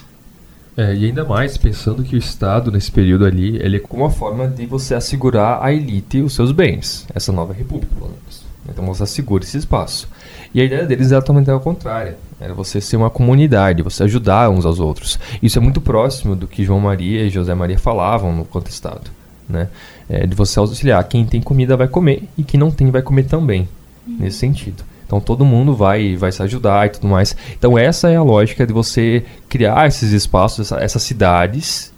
É, 0.77 0.93
e 0.95 1.05
ainda 1.05 1.25
mais 1.25 1.57
pensando 1.57 2.03
que 2.03 2.15
o 2.15 2.19
Estado 2.19 2.71
nesse 2.71 2.91
período 2.91 3.25
ali 3.25 3.57
ele 3.57 3.77
é 3.77 3.79
como 3.79 4.03
uma 4.03 4.11
forma 4.11 4.47
de 4.47 4.67
você 4.67 4.93
assegurar 4.93 5.63
à 5.63 5.73
elite 5.73 6.21
os 6.21 6.35
seus 6.35 6.51
bens 6.51 7.07
essa 7.13 7.31
nova 7.31 7.53
república 7.53 7.93
pelo 7.95 8.11
menos 8.11 8.42
então 8.67 8.85
você 8.85 9.03
assegura 9.03 9.43
esse 9.43 9.57
espaço 9.57 10.07
e 10.53 10.61
a 10.61 10.63
ideia 10.63 10.85
deles 10.85 11.11
era 11.11 11.21
totalmente 11.21 11.49
ao 11.49 11.59
contrária. 11.59 12.15
Era 12.39 12.53
você 12.53 12.79
ser 12.79 12.95
uma 12.95 13.09
comunidade, 13.09 13.81
você 13.81 14.03
ajudar 14.03 14.49
uns 14.49 14.65
aos 14.65 14.79
outros. 14.79 15.19
Isso 15.41 15.57
é 15.57 15.61
muito 15.61 15.81
próximo 15.81 16.35
do 16.35 16.47
que 16.47 16.63
João 16.63 16.79
Maria 16.79 17.23
e 17.23 17.29
José 17.29 17.53
Maria 17.55 17.79
falavam 17.79 18.31
no 18.33 18.45
contestado. 18.45 19.09
Né? 19.49 19.67
É, 20.07 20.27
de 20.27 20.35
você 20.35 20.59
auxiliar. 20.59 21.03
Quem 21.05 21.25
tem 21.25 21.41
comida 21.41 21.75
vai 21.75 21.87
comer 21.87 22.23
e 22.37 22.43
quem 22.43 22.59
não 22.59 22.69
tem 22.69 22.91
vai 22.91 23.01
comer 23.01 23.23
também. 23.23 23.67
Nesse 24.05 24.37
sentido. 24.37 24.83
Então 25.05 25.19
todo 25.19 25.45
mundo 25.45 25.75
vai, 25.75 26.15
vai 26.15 26.31
se 26.31 26.41
ajudar 26.43 26.87
e 26.87 26.89
tudo 26.89 27.07
mais. 27.07 27.35
Então 27.57 27.77
essa 27.77 28.09
é 28.09 28.15
a 28.15 28.23
lógica 28.23 28.67
de 28.67 28.73
você 28.73 29.23
criar 29.47 29.87
esses 29.87 30.11
espaços, 30.11 30.71
essa, 30.71 30.83
essas 30.83 31.03
cidades, 31.03 31.92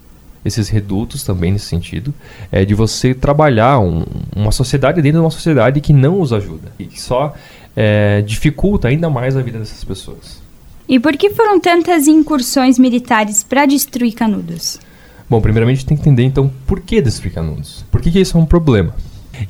esses 0.46 0.68
redutos 0.68 1.24
também 1.24 1.52
nesse 1.52 1.66
sentido, 1.66 2.14
é 2.50 2.64
de 2.64 2.74
você 2.74 3.12
trabalhar 3.12 3.80
um, 3.80 4.04
uma 4.34 4.52
sociedade 4.52 5.02
dentro 5.02 5.18
de 5.18 5.24
uma 5.24 5.30
sociedade 5.30 5.80
que 5.80 5.92
não 5.92 6.20
os 6.20 6.32
ajuda 6.32 6.72
e 6.78 6.84
que 6.84 7.00
só 7.00 7.34
é, 7.74 8.22
dificulta 8.22 8.88
ainda 8.88 9.10
mais 9.10 9.36
a 9.36 9.42
vida 9.42 9.58
dessas 9.58 9.82
pessoas. 9.84 10.40
E 10.88 11.00
por 11.00 11.16
que 11.16 11.30
foram 11.30 11.58
tantas 11.58 12.06
incursões 12.06 12.78
militares 12.78 13.42
para 13.42 13.66
destruir 13.66 14.12
Canudos? 14.12 14.78
Bom, 15.28 15.40
primeiramente 15.40 15.84
tem 15.84 15.96
que 15.96 16.02
entender 16.02 16.22
então 16.22 16.50
por 16.66 16.80
que 16.80 17.02
destruir 17.02 17.34
Canudos. 17.34 17.84
Por 17.90 18.00
que, 18.00 18.10
que 18.10 18.20
isso 18.20 18.38
é 18.38 18.40
um 18.40 18.46
problema? 18.46 18.94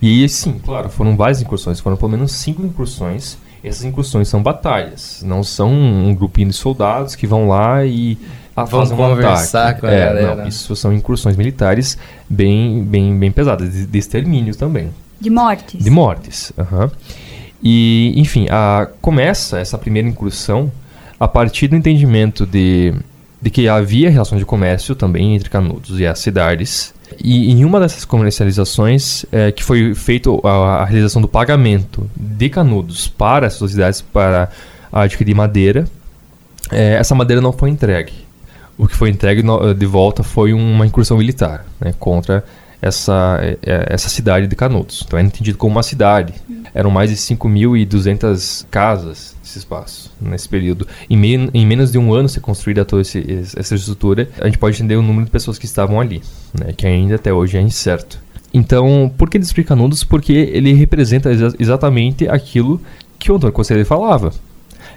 E 0.00 0.26
sim, 0.28 0.58
claro, 0.64 0.88
foram 0.88 1.16
várias 1.16 1.42
incursões, 1.42 1.78
foram 1.78 1.96
pelo 1.96 2.10
menos 2.10 2.32
cinco 2.32 2.64
incursões. 2.64 3.36
Essas 3.62 3.84
incursões 3.84 4.28
são 4.28 4.42
batalhas, 4.42 5.22
não 5.24 5.42
são 5.42 5.72
um 5.72 6.14
grupinho 6.14 6.48
de 6.48 6.54
soldados 6.54 7.14
que 7.14 7.26
vão 7.26 7.48
lá 7.48 7.84
e 7.84 8.16
vão 8.64 8.86
conversar 8.86 9.76
um 9.76 9.80
com 9.80 9.86
a 9.86 9.90
é, 9.90 10.06
galera. 10.06 10.34
Não, 10.36 10.48
isso 10.48 10.74
são 10.74 10.92
incursões 10.92 11.36
militares 11.36 11.98
bem, 12.28 12.82
bem, 12.82 13.18
bem 13.18 13.30
pesadas, 13.30 13.72
de, 13.72 13.86
de 13.86 13.98
extermínio 13.98 14.54
também. 14.56 14.90
De 15.20 15.30
mortes? 15.30 15.82
De 15.82 15.90
mortes, 15.90 16.52
aham. 16.58 16.84
Uhum. 16.84 16.90
E, 17.62 18.12
enfim, 18.16 18.46
a, 18.50 18.88
começa 19.00 19.58
essa 19.58 19.78
primeira 19.78 20.08
incursão 20.08 20.70
a 21.18 21.26
partir 21.26 21.68
do 21.68 21.76
entendimento 21.76 22.46
de, 22.46 22.94
de 23.40 23.50
que 23.50 23.68
havia 23.68 24.10
relação 24.10 24.38
de 24.38 24.44
comércio 24.44 24.94
também 24.94 25.34
entre 25.34 25.48
Canudos 25.48 25.98
e 25.98 26.06
as 26.06 26.18
cidades. 26.18 26.94
E 27.18 27.50
em 27.50 27.64
uma 27.64 27.80
dessas 27.80 28.04
comercializações, 28.04 29.24
é, 29.32 29.50
que 29.50 29.64
foi 29.64 29.94
feita 29.94 30.28
a, 30.44 30.82
a, 30.82 30.84
realização 30.84 31.22
do 31.22 31.28
pagamento 31.28 32.08
de 32.14 32.48
Canudos 32.48 33.08
para 33.08 33.46
as 33.46 33.54
sociedades 33.54 34.02
para 34.02 34.50
adquirir 34.92 35.34
madeira, 35.34 35.86
é, 36.70 36.94
essa 36.94 37.14
madeira 37.14 37.40
não 37.40 37.52
foi 37.52 37.70
entregue. 37.70 38.25
O 38.78 38.86
que 38.86 38.94
foi 38.94 39.10
entregue 39.10 39.42
no, 39.42 39.72
de 39.74 39.86
volta 39.86 40.22
foi 40.22 40.52
uma 40.52 40.86
incursão 40.86 41.16
militar 41.16 41.64
né, 41.80 41.94
contra 41.98 42.44
essa, 42.80 43.38
é, 43.40 43.58
é, 43.62 43.86
essa 43.88 44.08
cidade 44.08 44.46
de 44.46 44.54
Canudos. 44.54 45.02
Então 45.06 45.18
era 45.18 45.26
entendido 45.26 45.56
como 45.58 45.76
uma 45.76 45.82
cidade. 45.82 46.34
Eram 46.74 46.90
mais 46.90 47.10
de 47.10 47.16
5.200 47.16 48.66
casas 48.70 49.34
nesse 49.42 49.58
espaço, 49.58 50.12
nesse 50.20 50.48
período. 50.48 50.86
Em, 51.08 51.16
em 51.54 51.66
menos 51.66 51.90
de 51.90 51.98
um 51.98 52.12
ano 52.12 52.28
ser 52.28 52.40
construída 52.40 52.84
toda 52.84 53.02
esse, 53.02 53.24
essa 53.56 53.74
estrutura, 53.74 54.28
a 54.40 54.46
gente 54.46 54.58
pode 54.58 54.76
entender 54.76 54.96
o 54.96 55.02
número 55.02 55.24
de 55.24 55.30
pessoas 55.30 55.58
que 55.58 55.64
estavam 55.64 56.00
ali, 56.00 56.22
né, 56.58 56.72
que 56.76 56.86
ainda 56.86 57.14
até 57.14 57.32
hoje 57.32 57.56
é 57.56 57.60
incerto. 57.60 58.18
Então, 58.52 59.12
por 59.16 59.28
que 59.28 59.36
ele 59.36 59.44
explica 59.44 59.68
Canudos? 59.68 60.04
Porque 60.04 60.32
ele 60.32 60.72
representa 60.72 61.30
exa 61.30 61.52
exatamente 61.58 62.28
aquilo 62.28 62.80
que 63.18 63.30
o 63.30 63.36
Antônio 63.36 63.52
Conselheiro 63.52 63.86
falava. 63.86 64.32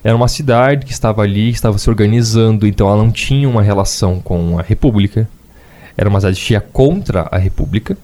Era 0.04 0.16
uma 0.16 0.28
cidade 0.28 0.86
que 0.86 0.92
estava 0.92 1.22
ali, 1.22 1.50
estava 1.50 1.78
se 1.78 1.90
organizando, 1.90 2.66
então 2.66 2.88
ela 2.88 2.98
não 2.98 3.12
tinha 3.12 3.50
uma 3.50 3.62
relação 3.62 4.20
com 4.20 4.58
a 4.58 4.62
República. 4.62 5.28
Era 5.98 6.10
uma 6.10 6.20
cidade 6.20 6.40
que 6.40 6.54
ia 6.54 6.62
contra 6.62 7.28
a 7.32 7.38
República, 7.38 7.98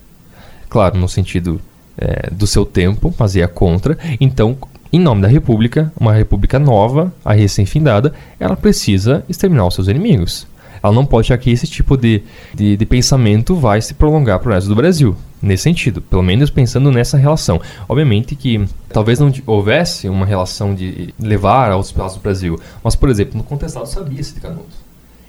claro, 0.70 0.98
no 0.98 1.08
sentido 1.08 1.62
é, 1.98 2.30
do 2.32 2.46
seu 2.46 2.66
tempo, 2.66 3.14
mas 3.18 3.36
ia 3.36 3.48
contra. 3.48 3.98
Então, 4.20 4.58
em 4.92 5.00
nome 5.00 5.22
da 5.22 5.28
República, 5.28 5.92
uma 6.00 6.14
República 6.14 6.60
nova, 6.60 7.14
a 7.24 7.34
recém-findada, 7.34 8.14
ela 8.40 8.56
precisa 8.56 9.24
exterminar 9.30 9.68
os 9.68 9.76
seus 9.76 9.88
inimigos. 9.88 10.48
Ela 10.86 10.94
não 10.94 11.04
pode 11.04 11.26
achar 11.26 11.38
que 11.40 11.50
esse 11.50 11.66
tipo 11.66 11.98
de, 11.98 12.22
de, 12.54 12.78
de 12.78 12.86
pensamento 12.86 13.56
vai 13.56 13.82
se 13.82 13.96
prolongar 13.96 14.40
para 14.40 14.52
o 14.52 14.54
resto 14.54 14.68
do 14.68 14.76
Brasil 14.76 15.16
nesse 15.42 15.64
sentido, 15.64 16.00
pelo 16.00 16.22
menos 16.22 16.52
pensando 16.52 16.92
nessa 16.92 17.18
relação. 17.18 17.60
Obviamente 17.90 18.36
que 18.36 18.64
talvez 18.90 19.20
não 19.20 19.34
houvesse 19.48 20.08
uma 20.08 20.28
relação 20.28 20.76
de 20.76 21.12
levar 21.20 21.72
aos 21.72 21.92
pedaços 21.92 22.18
do 22.18 22.22
Brasil, 22.22 22.60
mas, 22.84 22.96
por 22.96 23.10
exemplo, 23.10 23.36
no 23.36 23.44
contestado 23.44 23.88
sabia-se 23.88 24.36
de 24.36 24.42
Canudos. 24.42 24.76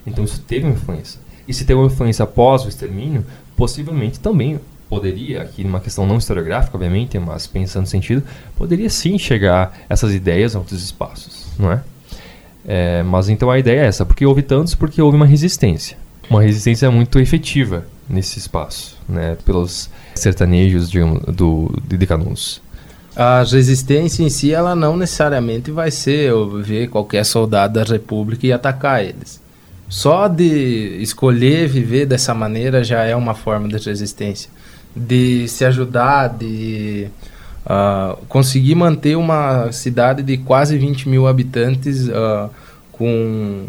Então 0.06 0.22
isso 0.24 0.40
teve 0.40 0.66
uma 0.66 0.74
influência. 0.74 1.18
E 1.48 1.54
se 1.54 1.64
teve 1.64 1.80
uma 1.80 1.86
influência 1.86 2.24
após 2.24 2.64
o 2.66 2.68
extermínio, 2.68 3.24
possivelmente 3.56 4.20
também 4.20 4.60
poderia, 4.90 5.40
aqui 5.40 5.64
numa 5.64 5.80
questão 5.80 6.06
não 6.06 6.18
historiográfica, 6.18 6.76
obviamente, 6.76 7.18
mas 7.18 7.46
pensando 7.46 7.84
no 7.84 7.88
sentido, 7.88 8.22
poderia 8.56 8.90
sim 8.90 9.18
chegar 9.18 9.78
essas 9.88 10.12
ideias 10.12 10.54
a 10.54 10.58
outros 10.58 10.82
espaços, 10.82 11.46
não 11.58 11.72
é? 11.72 11.82
É? 12.66 13.02
Mas 13.02 13.28
então 13.28 13.50
a 13.50 13.58
ideia 13.58 13.80
é 13.80 13.86
essa, 13.86 14.04
porque 14.04 14.26
houve 14.26 14.42
tantos, 14.42 14.74
porque 14.74 15.00
houve 15.00 15.16
uma 15.16 15.26
resistência. 15.26 15.96
Uma 16.28 16.42
resistência 16.42 16.90
muito 16.90 17.20
efetiva 17.20 17.86
nesse 18.08 18.38
espaço, 18.38 18.98
né, 19.08 19.36
pelos 19.44 19.88
sertanejos 20.14 20.90
de, 20.90 20.98
do, 21.32 21.72
de, 21.86 22.06
Canudos. 22.06 22.60
A 23.14 23.42
resistência 23.44 24.22
em 24.22 24.28
si, 24.28 24.52
ela 24.52 24.74
não 24.74 24.96
necessariamente 24.96 25.70
vai 25.70 25.90
ser 25.90 26.32
ver 26.62 26.88
qualquer 26.88 27.24
soldado 27.24 27.74
da 27.74 27.84
República 27.84 28.46
e 28.46 28.52
atacar 28.52 29.04
eles. 29.04 29.40
Só 29.88 30.26
de 30.26 30.98
escolher 31.00 31.68
viver 31.68 32.06
dessa 32.06 32.34
maneira 32.34 32.82
já 32.82 33.04
é 33.04 33.14
uma 33.14 33.34
forma 33.34 33.68
de 33.68 33.76
resistência. 33.76 34.50
De 34.94 35.46
se 35.48 35.64
ajudar, 35.64 36.28
de 36.28 37.08
uh, 37.66 38.16
conseguir 38.26 38.74
manter 38.74 39.16
uma 39.16 39.70
cidade 39.72 40.22
de 40.22 40.38
quase 40.38 40.78
20 40.78 41.08
mil 41.08 41.26
habitantes 41.26 42.08
uh, 42.08 42.48
com 42.92 43.66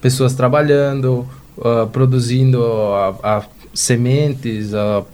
pessoas 0.00 0.34
trabalhando, 0.34 1.28
uh, 1.58 1.86
produzindo 1.92 2.64
a, 2.94 3.14
a 3.22 3.42
sementes, 3.72 4.70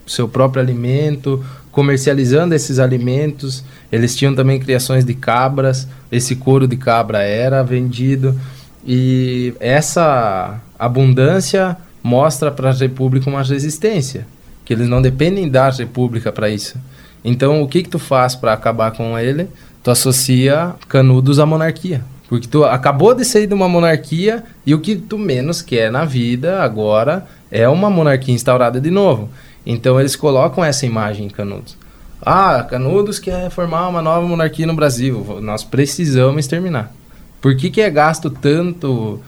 seu 0.06 0.28
próprio 0.28 0.62
alimento, 0.62 1.42
comercializando 1.72 2.54
esses 2.54 2.78
alimentos. 2.78 3.64
Eles 3.90 4.14
tinham 4.14 4.34
também 4.34 4.60
criações 4.60 5.04
de 5.04 5.14
cabras, 5.14 5.88
esse 6.12 6.37
couro 6.37 6.68
de 6.68 6.76
cabra 6.76 7.22
era 7.22 7.62
vendido. 7.62 8.38
E 8.87 9.54
essa 9.60 10.60
abundância 10.78 11.76
mostra 12.02 12.50
para 12.50 12.70
a 12.70 12.75
República 12.75 13.28
uma 13.28 13.42
resistência, 13.42 14.26
que 14.64 14.72
eles 14.72 14.88
não 14.88 15.00
dependem 15.00 15.49
da 15.49 15.70
República 15.70 16.32
para 16.32 16.49
isso. 16.49 16.78
Então, 17.24 17.62
o 17.62 17.68
que, 17.68 17.82
que 17.82 17.88
tu 17.88 17.98
faz 17.98 18.34
para 18.34 18.52
acabar 18.52 18.92
com 18.92 19.18
ele? 19.18 19.48
Tu 19.82 19.90
associa 19.90 20.74
Canudos 20.88 21.38
à 21.38 21.46
monarquia. 21.46 22.02
Porque 22.28 22.46
tu 22.46 22.64
acabou 22.64 23.12
de 23.14 23.24
sair 23.24 23.46
de 23.46 23.54
uma 23.54 23.68
monarquia 23.68 24.44
e 24.64 24.72
o 24.72 24.80
que 24.80 24.94
tu 24.94 25.18
menos 25.18 25.62
quer 25.62 25.90
na 25.90 26.04
vida 26.04 26.62
agora 26.62 27.26
é 27.50 27.68
uma 27.68 27.90
monarquia 27.90 28.32
instaurada 28.32 28.80
de 28.80 28.90
novo. 28.90 29.28
Então 29.66 29.98
eles 29.98 30.14
colocam 30.14 30.64
essa 30.64 30.86
imagem 30.86 31.26
em 31.26 31.28
Canudos. 31.28 31.76
Ah, 32.22 32.62
Canudos 32.62 33.18
quer 33.18 33.50
formar 33.50 33.88
uma 33.88 34.00
nova 34.00 34.26
monarquia 34.26 34.66
no 34.66 34.76
Brasil. 34.76 35.40
Nós 35.42 35.64
precisamos 35.64 36.38
exterminar. 36.38 36.92
Por 37.40 37.56
que, 37.56 37.68
que 37.68 37.80
é 37.80 37.90
gasto 37.90 38.30
tanto, 38.30 39.21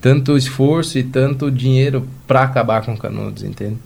tanto 0.00 0.36
esforço 0.36 0.98
e 0.98 1.04
tanto 1.04 1.50
dinheiro 1.50 2.08
para 2.26 2.42
acabar 2.42 2.84
com 2.84 2.96
Canudos, 2.96 3.44
entende? 3.44 3.76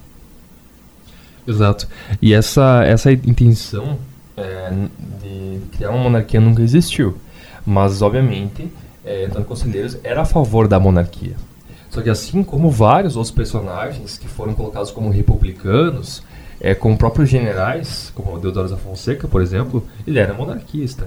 Exato. 1.47 1.87
E 2.21 2.33
essa, 2.33 2.83
essa 2.85 3.13
intenção 3.13 3.99
é, 4.37 4.71
de 5.23 5.61
criar 5.73 5.91
uma 5.91 6.05
monarquia 6.05 6.41
nunca 6.41 6.63
existiu. 6.63 7.17
Mas, 7.65 8.03
obviamente, 8.03 8.69
é, 9.05 9.25
Antônio 9.27 9.47
Conselheiros 9.47 9.99
era 10.03 10.23
a 10.23 10.25
favor 10.25 10.67
da 10.67 10.81
monarquia. 10.81 11.37
Só 11.91 12.03
que 12.03 12.11
assim 12.11 12.43
como 12.43 12.71
vários 12.71 13.15
outros 13.15 13.33
personagens 13.33 14.19
que 14.19 14.27
foram 14.27 14.53
colocados 14.53 14.91
como 14.91 15.11
republicanos, 15.11 16.23
é, 16.61 16.75
como 16.75 16.97
próprios 16.97 17.29
generais, 17.29 18.11
como 18.15 18.39
Deodoro 18.39 18.69
da 18.69 18.77
Fonseca, 18.77 19.29
por 19.29 19.41
exemplo, 19.41 19.87
ele 20.07 20.19
era 20.19 20.35
monarquista. 20.35 21.07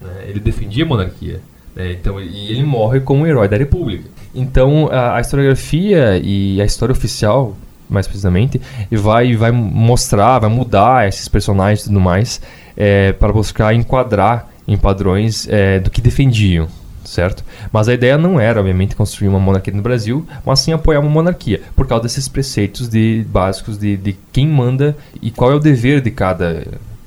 Né? 0.00 0.24
Ele 0.28 0.40
defendia 0.40 0.84
a 0.84 0.88
monarquia. 0.88 1.40
Né? 1.74 1.92
Então, 1.92 2.20
e 2.20 2.50
ele 2.50 2.62
morre 2.62 3.00
como 3.00 3.22
um 3.22 3.26
herói 3.26 3.48
da 3.48 3.56
república. 3.56 4.08
Então, 4.34 4.88
a, 4.90 5.16
a 5.16 5.20
historiografia 5.20 6.18
e 6.18 6.60
a 6.60 6.64
história 6.64 6.92
oficial, 6.92 7.56
mais 7.94 8.06
precisamente, 8.06 8.60
vai, 8.90 9.34
vai 9.36 9.52
mostrar, 9.52 10.40
vai 10.40 10.50
mudar 10.50 11.08
esses 11.08 11.28
personagens 11.28 11.82
e 11.82 11.84
tudo 11.84 12.00
mais, 12.00 12.40
é, 12.76 13.12
para 13.12 13.32
buscar 13.32 13.74
enquadrar 13.74 14.50
em 14.66 14.76
padrões 14.76 15.46
é, 15.48 15.78
do 15.78 15.90
que 15.90 16.00
defendiam, 16.00 16.68
certo? 17.04 17.44
Mas 17.72 17.88
a 17.88 17.94
ideia 17.94 18.18
não 18.18 18.40
era, 18.40 18.60
obviamente, 18.60 18.96
construir 18.96 19.28
uma 19.28 19.38
monarquia 19.38 19.72
no 19.72 19.82
Brasil, 19.82 20.26
mas 20.44 20.60
sim 20.60 20.72
apoiar 20.72 21.00
uma 21.00 21.10
monarquia, 21.10 21.62
por 21.76 21.86
causa 21.86 22.04
desses 22.04 22.28
preceitos 22.28 22.88
de, 22.88 23.24
básicos 23.28 23.78
de, 23.78 23.96
de 23.96 24.16
quem 24.32 24.48
manda 24.48 24.96
e 25.22 25.30
qual 25.30 25.52
é 25.52 25.54
o 25.54 25.60
dever 25.60 26.00
de 26.00 26.10
cada, 26.10 26.66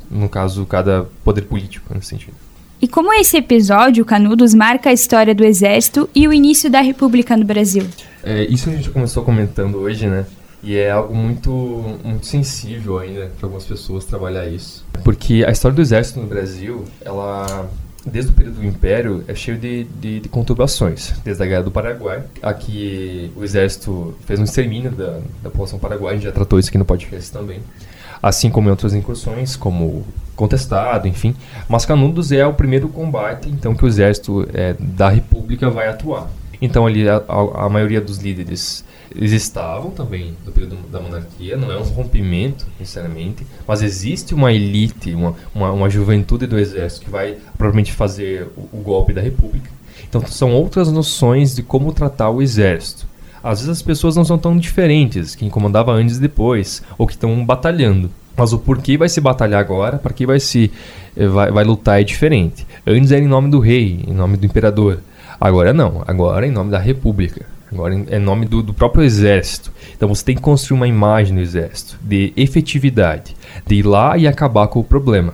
no 0.09 0.29
caso, 0.29 0.65
cada 0.65 1.05
poder 1.23 1.43
político, 1.43 1.93
nesse 1.93 2.07
sentido. 2.07 2.33
E 2.79 2.87
como 2.87 3.11
esse 3.11 3.37
episódio, 3.37 4.05
Canudos, 4.05 4.53
marca 4.53 4.91
a 4.91 4.93
história 4.93 5.33
do 5.33 5.43
Exército 5.43 6.07
e 6.13 6.27
o 6.27 6.33
início 6.33 6.69
da 6.69 6.79
República 6.79 7.35
no 7.35 7.43
Brasil? 7.43 7.87
É, 8.23 8.43
isso 8.43 8.69
a 8.69 8.73
gente 8.73 8.91
começou 8.91 9.23
comentando 9.23 9.79
hoje, 9.79 10.05
né? 10.05 10.25
E 10.63 10.75
é 10.75 10.91
algo 10.91 11.15
muito, 11.15 11.51
muito 12.03 12.25
sensível 12.25 12.97
ainda 12.97 13.31
para 13.37 13.45
algumas 13.45 13.65
pessoas 13.65 14.05
trabalhar 14.05 14.47
isso. 14.47 14.85
Porque 15.03 15.45
a 15.47 15.51
história 15.51 15.75
do 15.75 15.81
exército 15.81 16.19
no 16.19 16.27
Brasil, 16.27 16.83
ela 17.01 17.69
desde 18.09 18.31
o 18.31 18.33
período 18.33 18.59
do 18.59 18.65
Império, 18.65 19.23
é 19.27 19.35
cheio 19.35 19.57
de, 19.57 19.83
de, 19.83 20.21
de, 20.21 20.29
conturbações. 20.29 21.13
Desde 21.23 21.43
a 21.43 21.45
Guerra 21.45 21.63
do 21.63 21.71
Paraguai, 21.71 22.23
aqui 22.41 23.31
o 23.35 23.43
exército 23.43 24.15
fez 24.25 24.39
um 24.39 24.43
extermínio 24.43 24.91
da, 24.91 25.19
da 25.43 25.49
população 25.49 25.77
paraguaia, 25.77 26.13
a 26.13 26.15
gente 26.15 26.25
já 26.25 26.31
tratou 26.31 26.57
isso 26.57 26.69
aqui 26.69 26.77
no 26.77 26.85
podcast 26.85 27.31
também. 27.31 27.59
Assim 28.23 28.49
como 28.49 28.67
em 28.69 28.71
outras 28.71 28.93
incursões, 28.93 29.55
como 29.55 30.05
contestado, 30.35 31.07
enfim. 31.07 31.35
Mas 31.67 31.85
Canudos 31.85 32.31
é 32.31 32.45
o 32.45 32.53
primeiro 32.53 32.87
combate, 32.89 33.49
então, 33.49 33.75
que 33.75 33.83
o 33.83 33.87
exército 33.87 34.47
é, 34.53 34.75
da 34.79 35.09
República 35.09 35.69
vai 35.69 35.87
atuar. 35.87 36.29
Então 36.61 36.85
ali 36.85 37.07
a, 37.07 37.23
a, 37.55 37.69
maioria 37.69 38.01
dos 38.01 38.17
líderes 38.17 38.83
eles 39.15 39.31
estavam 39.31 39.91
também 39.91 40.35
no 40.45 40.51
período 40.51 40.77
da 40.91 40.99
monarquia, 40.99 41.55
não 41.55 41.71
é 41.71 41.77
um 41.77 41.83
rompimento, 41.83 42.65
necessariamente, 42.79 43.45
mas 43.65 43.81
existe 43.81 44.33
uma 44.33 44.51
elite, 44.51 45.13
uma, 45.13 45.33
uma, 45.55 45.71
uma 45.71 45.89
juventude 45.89 46.45
do 46.45 46.59
exército 46.59 47.05
que 47.05 47.11
vai 47.11 47.37
provavelmente 47.57 47.93
fazer 47.93 48.47
o, 48.55 48.77
o, 48.77 48.81
golpe 48.81 49.13
da 49.13 49.21
república. 49.21 49.69
Então 50.07 50.25
são 50.27 50.53
outras 50.53 50.91
noções 50.91 51.55
de 51.55 51.63
como 51.63 51.93
tratar 51.93 52.29
o 52.29 52.41
exército. 52.41 53.07
Às 53.41 53.59
vezes 53.59 53.77
as 53.77 53.81
pessoas 53.81 54.15
não 54.15 54.25
são 54.25 54.37
tão 54.37 54.57
diferentes, 54.57 55.35
que 55.35 55.45
incomodava 55.45 55.93
antes 55.93 56.17
e 56.17 56.21
depois, 56.21 56.83
ou 56.97 57.07
que 57.07 57.13
estão 57.13 57.45
batalhando. 57.45 58.11
Mas 58.35 58.53
o 58.53 58.59
porquê 58.59 58.97
vai 58.97 59.09
se 59.09 59.21
batalhar 59.21 59.59
agora, 59.59 59.97
para 59.97 60.13
que 60.13 60.25
vai 60.25 60.39
se 60.39 60.71
eh, 61.15 61.27
vai, 61.27 61.51
vai 61.51 61.63
lutar 61.63 61.99
é 61.99 62.03
diferente. 62.03 62.67
Antes 62.85 63.11
era 63.11 63.23
em 63.23 63.27
nome 63.27 63.49
do 63.49 63.59
rei, 63.59 64.03
em 64.07 64.13
nome 64.13 64.37
do 64.37 64.45
imperador. 64.45 64.99
Agora 65.39 65.73
não, 65.73 66.03
agora 66.07 66.45
é 66.45 66.49
em 66.49 66.51
nome 66.51 66.71
da 66.71 66.79
república. 66.79 67.45
Agora 67.71 67.93
é 68.09 68.17
nome 68.17 68.45
do, 68.45 68.63
do, 68.63 68.73
próprio 68.73 69.03
exército. 69.03 69.71
Então 69.95 70.07
você 70.07 70.23
tem 70.23 70.35
que 70.35 70.41
construir 70.41 70.77
uma 70.77 70.87
imagem 70.87 71.35
do 71.35 71.41
exército 71.41 71.97
de 72.01 72.31
efetividade, 72.37 73.35
de 73.65 73.75
ir 73.75 73.83
lá 73.83 74.17
e 74.17 74.27
acabar 74.27 74.67
com 74.67 74.79
o 74.79 74.83
problema. 74.83 75.33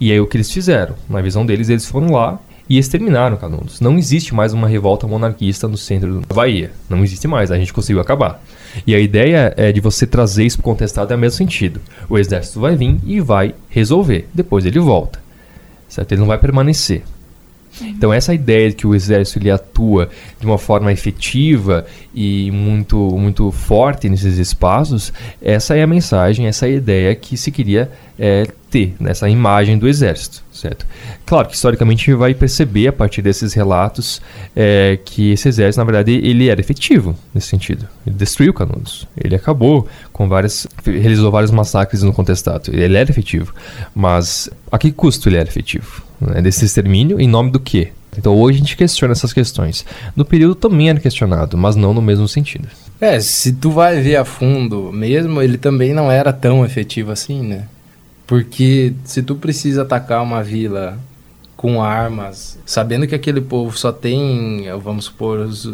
E 0.00 0.12
aí 0.12 0.20
o 0.20 0.26
que 0.26 0.36
eles 0.36 0.50
fizeram? 0.50 0.94
Na 1.08 1.22
visão 1.22 1.44
deles, 1.44 1.68
eles 1.68 1.86
foram 1.86 2.12
lá 2.12 2.38
e 2.68 2.78
exterminaram 2.78 3.36
Canudos. 3.36 3.80
Não 3.80 3.98
existe 3.98 4.32
mais 4.34 4.52
uma 4.52 4.68
revolta 4.68 5.06
monarquista 5.06 5.66
no 5.66 5.76
centro 5.76 6.20
da 6.20 6.34
Bahia. 6.34 6.70
Não 6.88 7.02
existe 7.02 7.26
mais, 7.26 7.50
a 7.50 7.58
gente 7.58 7.72
conseguiu 7.72 8.00
acabar. 8.00 8.40
E 8.86 8.94
a 8.94 9.00
ideia 9.00 9.52
é 9.56 9.72
de 9.72 9.80
você 9.80 10.06
trazer 10.06 10.44
isso 10.44 10.58
para 10.58 10.70
o 10.70 10.72
contestado 10.72 11.12
é 11.12 11.16
o 11.16 11.18
mesmo 11.18 11.38
sentido. 11.38 11.80
O 12.08 12.16
exército 12.16 12.60
vai 12.60 12.76
vir 12.76 13.00
e 13.04 13.20
vai 13.20 13.54
resolver. 13.68 14.28
Depois 14.32 14.64
ele 14.64 14.78
volta. 14.78 15.18
Certo? 15.88 16.12
Ele 16.12 16.20
não 16.20 16.28
vai 16.28 16.38
permanecer. 16.38 17.02
Então 17.80 18.12
essa 18.12 18.34
ideia 18.34 18.70
de 18.70 18.76
que 18.76 18.86
o 18.86 18.94
exército 18.94 19.38
ele 19.38 19.50
atua 19.50 20.08
de 20.38 20.46
uma 20.46 20.58
forma 20.58 20.92
efetiva 20.92 21.86
e 22.14 22.50
muito 22.50 22.96
muito 22.96 23.50
forte 23.52 24.08
nesses 24.08 24.38
espaços, 24.38 25.12
essa 25.40 25.76
é 25.76 25.82
a 25.82 25.86
mensagem, 25.86 26.46
essa 26.46 26.66
é 26.66 26.70
a 26.70 26.72
ideia 26.72 27.14
que 27.14 27.36
se 27.36 27.50
queria 27.50 27.90
é, 28.18 28.46
ter 28.70 28.94
nessa 29.00 29.28
imagem 29.28 29.78
do 29.78 29.88
exército, 29.88 30.42
certo? 30.52 30.86
Claro 31.24 31.48
que 31.48 31.54
historicamente 31.54 32.02
a 32.02 32.06
gente 32.06 32.18
vai 32.18 32.34
perceber 32.34 32.88
a 32.88 32.92
partir 32.92 33.22
desses 33.22 33.54
relatos 33.54 34.20
é, 34.54 34.98
que 35.04 35.32
esse 35.32 35.48
exército 35.48 35.80
na 35.80 35.84
verdade 35.84 36.12
ele 36.12 36.48
era 36.48 36.60
efetivo 36.60 37.16
nesse 37.32 37.48
sentido. 37.48 37.88
Ele 38.06 38.16
destruiu 38.16 38.52
Canudos, 38.52 39.08
ele 39.16 39.34
acabou 39.34 39.88
com 40.12 40.28
várias, 40.28 40.66
realizou 40.84 41.30
vários 41.30 41.50
massacres 41.50 42.02
no 42.02 42.12
contestado. 42.12 42.70
Ele 42.74 42.96
era 42.96 43.10
efetivo, 43.10 43.54
mas 43.94 44.50
a 44.70 44.76
que 44.76 44.92
custo 44.92 45.28
ele 45.28 45.36
era 45.36 45.48
efetivo? 45.48 46.09
Né? 46.20 46.42
Desse 46.42 46.64
extermínio 46.64 47.20
em 47.20 47.28
nome 47.28 47.50
do 47.50 47.60
quê? 47.60 47.92
Então 48.16 48.36
hoje 48.36 48.56
a 48.56 48.60
gente 48.60 48.76
questiona 48.76 49.12
essas 49.12 49.32
questões. 49.32 49.84
No 50.16 50.24
período 50.24 50.54
também 50.54 50.90
era 50.90 51.00
questionado, 51.00 51.56
mas 51.56 51.76
não 51.76 51.94
no 51.94 52.02
mesmo 52.02 52.26
sentido. 52.26 52.68
É, 53.00 53.20
se 53.20 53.52
tu 53.52 53.70
vai 53.70 54.00
ver 54.00 54.16
a 54.16 54.24
fundo 54.24 54.90
mesmo, 54.92 55.40
ele 55.40 55.56
também 55.56 55.94
não 55.94 56.10
era 56.10 56.32
tão 56.32 56.64
efetivo 56.64 57.12
assim, 57.12 57.42
né? 57.42 57.66
Porque 58.26 58.92
se 59.04 59.22
tu 59.22 59.34
precisa 59.34 59.82
atacar 59.82 60.22
uma 60.22 60.42
vila 60.42 60.98
com 61.56 61.82
armas, 61.82 62.58
sabendo 62.64 63.06
que 63.06 63.14
aquele 63.14 63.40
povo 63.40 63.76
só 63.76 63.92
tem, 63.92 64.64
vamos 64.82 65.06
supor, 65.06 65.40
os, 65.40 65.72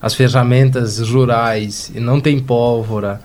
as 0.00 0.14
ferramentas 0.14 0.98
rurais 0.98 1.90
e 1.94 2.00
não 2.00 2.20
tem 2.20 2.38
pólvora, 2.40 3.20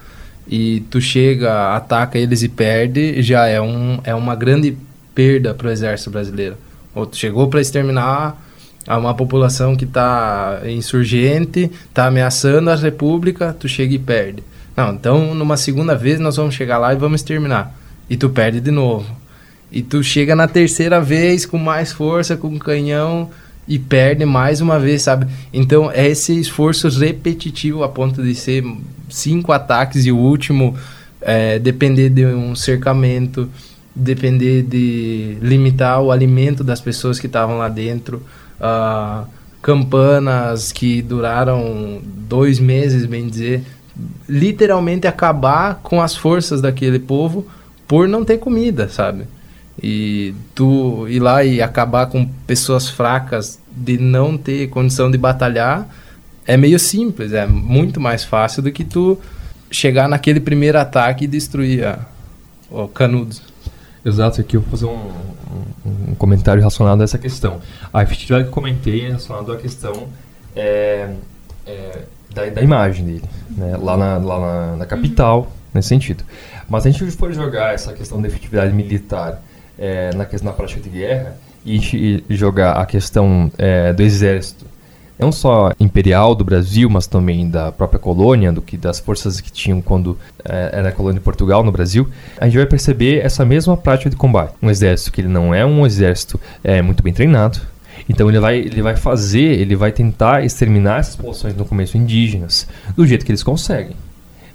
e 0.48 0.82
tu 0.90 1.00
chega, 1.00 1.76
ataca 1.76 2.18
eles 2.18 2.42
e 2.42 2.50
perde, 2.50 3.22
já 3.22 3.46
é, 3.46 3.62
um, 3.62 4.00
é 4.04 4.16
uma 4.16 4.36
grande 4.36 4.78
perda 5.14 5.54
para 5.54 5.68
o 5.68 5.72
exército 5.72 6.10
brasileiro. 6.10 6.56
Ou 6.94 7.06
tu 7.06 7.18
chegou 7.18 7.48
para 7.48 7.62
exterminar 7.62 8.42
uma 8.88 9.14
população 9.14 9.76
que 9.76 9.86
está 9.86 10.62
insurgente, 10.66 11.70
está 11.88 12.08
ameaçando 12.08 12.70
a 12.70 12.76
república, 12.76 13.56
tu 13.58 13.68
chega 13.68 13.94
e 13.94 14.00
perde. 14.00 14.44
Não, 14.76 14.94
então 14.94 15.36
numa 15.36 15.58
segunda 15.58 15.96
vez 15.96 16.20
nós 16.20 16.38
vamos 16.38 16.56
chegar 16.56 16.78
lá 16.78 16.94
e 16.94 16.98
vamos 16.98 17.22
exterminar. 17.22 17.76
E 18.10 18.18
tu 18.18 18.30
perde 18.30 18.60
de 18.60 18.72
novo. 18.72 19.06
E 19.72 19.82
tu 19.82 20.02
chega 20.02 20.36
na 20.36 20.48
terceira 20.48 21.00
vez 21.00 21.46
com 21.46 21.58
mais 21.58 21.92
força, 21.92 22.36
com 22.36 22.58
canhão 22.58 23.30
e 23.68 23.78
perde 23.78 24.26
mais 24.26 24.62
uma 24.62 24.80
vez, 24.80 25.04
sabe? 25.04 25.28
Então 25.54 25.92
é 25.92 26.08
esse 26.08 26.40
esforço 26.40 26.90
repetitivo 26.90 27.84
a 27.84 27.90
ponto 27.90 28.24
de 28.24 28.34
ser 28.34 28.64
cinco 29.08 29.52
ataques 29.52 30.06
e 30.06 30.12
o 30.12 30.18
último 30.18 30.76
é, 31.22 31.60
depender 31.60 32.10
de 32.10 32.26
um 32.26 32.56
cercamento, 32.56 33.48
depender 33.96 34.64
de 34.64 35.38
limitar 35.42 36.02
o 36.02 36.12
alimento 36.12 36.64
das 36.64 36.80
pessoas 36.80 37.20
que 37.20 37.28
estavam 37.28 37.58
lá 37.58 37.70
dentro. 37.70 38.24
Uh, 38.60 39.26
campanas 39.62 40.72
que 40.72 41.02
duraram 41.02 42.02
dois 42.04 42.60
meses, 42.60 43.06
bem 43.06 43.28
dizer, 43.28 43.64
literalmente 44.28 45.08
acabar 45.08 45.80
com 45.84 46.02
as 46.02 46.16
forças 46.16 46.62
daquele 46.62 47.00
povo 47.00 47.46
por 47.88 48.08
não 48.08 48.24
ter 48.24 48.38
comida, 48.38 48.88
sabe? 48.88 49.26
E 49.82 50.34
tu 50.54 51.08
ir 51.08 51.20
lá 51.20 51.44
e 51.44 51.62
acabar 51.62 52.08
com 52.08 52.26
pessoas 52.46 52.90
fracas 52.90 53.60
de 53.72 53.98
não 53.98 54.38
ter 54.38 54.70
condição 54.70 55.10
de 55.10 55.18
batalhar 55.18 55.88
é 56.46 56.58
meio 56.58 56.80
simples, 56.80 57.32
é 57.32 57.46
muito 57.46 58.00
mais 58.02 58.24
fácil 58.24 58.64
do 58.64 58.72
que 58.72 58.84
tu 58.84 59.20
chegar 59.70 60.10
naquele 60.10 60.40
primeiro 60.40 60.80
ataque 60.80 61.26
e 61.26 61.28
destruir 61.28 61.96
o 62.72 62.88
Canudos. 62.88 63.49
Exato, 64.04 64.40
aqui 64.40 64.56
eu 64.56 64.62
vou 64.62 64.70
fazer 64.72 64.86
um, 64.86 65.12
um, 65.86 66.12
um, 66.12 66.16
comentário 66.16 66.62
relacionado 66.62 67.02
a 67.02 67.04
essa 67.04 67.18
questão. 67.18 67.60
A 67.94 68.02
efetividade 68.04 68.46
que 68.46 68.50
eu 68.50 68.54
comentei 68.54 69.02
é 69.02 69.08
relacionado 69.08 69.52
à 69.52 69.58
questão 69.58 70.08
é, 70.56 71.10
é, 71.66 72.00
da, 72.34 72.46
da, 72.46 72.62
imagem 72.62 73.06
dele, 73.06 73.24
né? 73.50 73.78
lá, 73.78 73.98
na, 73.98 74.18
lá 74.18 74.40
na, 74.40 74.76
na 74.78 74.86
capital, 74.86 75.52
nesse 75.74 75.90
sentido. 75.90 76.24
Mas 76.70 76.86
a 76.86 76.90
gente 76.90 77.12
for 77.12 77.32
jogar 77.34 77.74
essa 77.74 77.92
questão 77.94 78.22
da 78.22 78.28
efetividade 78.28 78.74
militar 78.74 79.42
é, 79.78 80.12
na, 80.14 80.28
na 80.44 80.54
prática 80.54 80.82
de 80.82 80.90
guerra 80.90 81.36
e 81.66 82.24
jogar 82.30 82.74
a 82.74 82.86
questão 82.86 83.52
é, 83.58 83.92
do 83.92 84.02
exército, 84.02 84.66
não 85.20 85.32
só 85.32 85.74
imperial 85.80 86.34
do 86.34 86.46
Brasil, 86.46 86.90
mas 86.90 87.06
também 87.06 87.50
da 87.50 87.72
própria 87.72 88.00
colônia, 88.00 88.52
do 88.52 88.62
que 88.62 88.78
das 88.78 89.00
forças 89.00 89.42
que 89.42 89.52
tinham 89.52 89.82
quando 89.82 90.18
é, 90.46 90.70
era 90.72 90.90
a 90.90 90.92
colônia 90.92 91.20
de 91.20 91.24
Portugal 91.24 91.64
no 91.64 91.72
Brasil, 91.72 92.08
a 92.40 92.46
gente 92.46 92.58
vai 92.58 92.66
perceber 92.66 93.20
essa 93.20 93.46
mesma 93.46 93.76
prática 93.76 94.10
de 94.10 94.16
combate. 94.16 94.54
Um 94.62 94.70
exército 94.70 95.12
que 95.12 95.22
ele 95.22 95.28
não 95.28 95.54
é 95.54 95.66
um 95.66 95.86
exército 95.86 96.40
é, 96.64 96.82
muito 96.82 97.04
bem 97.04 97.14
treinado, 97.14 97.60
então 98.08 98.30
ele 98.30 98.40
vai, 98.40 98.58
ele 98.58 98.82
vai 98.82 98.96
fazer, 98.96 99.60
ele 99.60 99.76
vai 99.76 99.92
tentar 99.92 100.46
exterminar 100.46 101.00
essas 101.00 101.18
populações 101.18 101.56
no 101.56 101.66
começo 101.66 101.98
indígenas 101.98 102.68
do 102.96 103.06
jeito 103.06 103.26
que 103.26 103.32
eles 103.32 103.44
conseguem 103.44 103.96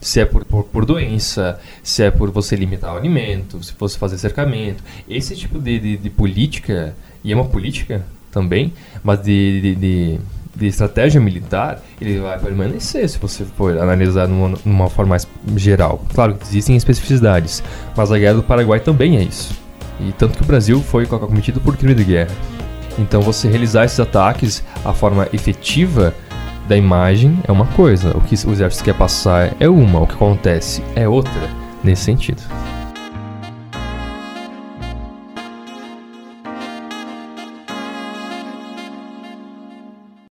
se 0.05 0.20
é 0.20 0.27
por, 0.27 0.44
por, 0.44 0.64
por, 0.64 0.85
doença, 0.85 1.59
se 1.83 2.03
é 2.03 2.11
por 2.11 2.31
você 2.31 2.55
limitar 2.55 2.92
o 2.92 2.98
alimento, 2.98 3.62
se 3.64 3.72
fosse 3.72 3.96
fazer 3.96 4.18
cercamento. 4.18 4.85
Esse 5.09 5.35
tipo 5.35 5.59
de, 5.59 5.79
de, 5.79 5.96
de 5.96 6.11
política, 6.11 6.94
e 7.24 7.33
é 7.33 7.35
uma 7.35 7.46
política 7.46 8.05
também, 8.31 8.74
mas 9.03 9.22
de, 9.22 9.61
de, 9.62 9.74
de, 9.74 10.20
de, 10.55 10.67
estratégia 10.67 11.21
militar, 11.21 11.81
ele 12.01 12.19
vai 12.19 12.38
permanecer 12.38 13.09
se 13.09 13.19
você 13.19 13.45
for 13.45 13.79
analisar 13.79 14.29
numa, 14.29 14.57
numa 14.64 14.90
forma 14.90 15.11
mais 15.11 15.27
geral. 15.57 16.03
Claro 16.14 16.35
que 16.35 16.45
existem 16.45 16.77
especificidades, 16.77 17.62
mas 17.97 18.11
a 18.11 18.19
guerra 18.19 18.35
do 18.35 18.43
Paraguai 18.43 18.81
também 18.81 19.17
é 19.17 19.23
isso. 19.23 19.55
E 20.01 20.12
tanto 20.12 20.37
que 20.37 20.43
o 20.43 20.47
Brasil 20.47 20.81
foi 20.81 21.07
cometido 21.07 21.61
por 21.61 21.77
crime 21.77 21.95
de 21.95 22.05
guerra. 22.05 22.31
Então 22.99 23.21
você 23.21 23.49
realizar 23.49 23.85
esses 23.85 23.99
ataques, 23.99 24.62
a 24.85 24.93
forma 24.93 25.29
efetiva 25.33 26.14
da 26.69 26.77
imagem 26.77 27.38
é 27.47 27.53
uma 27.53 27.67
coisa, 27.67 28.17
o 28.17 28.21
que 28.21 28.35
o 28.47 28.53
exército 28.53 28.85
quer 28.85 28.95
passar 28.95 29.55
é 29.61 29.69
uma, 29.69 30.01
o 30.01 30.07
que 30.07 30.14
acontece 30.14 30.83
é 30.95 31.09
outra, 31.09 31.51
nesse 31.83 32.03
sentido. 32.03 32.43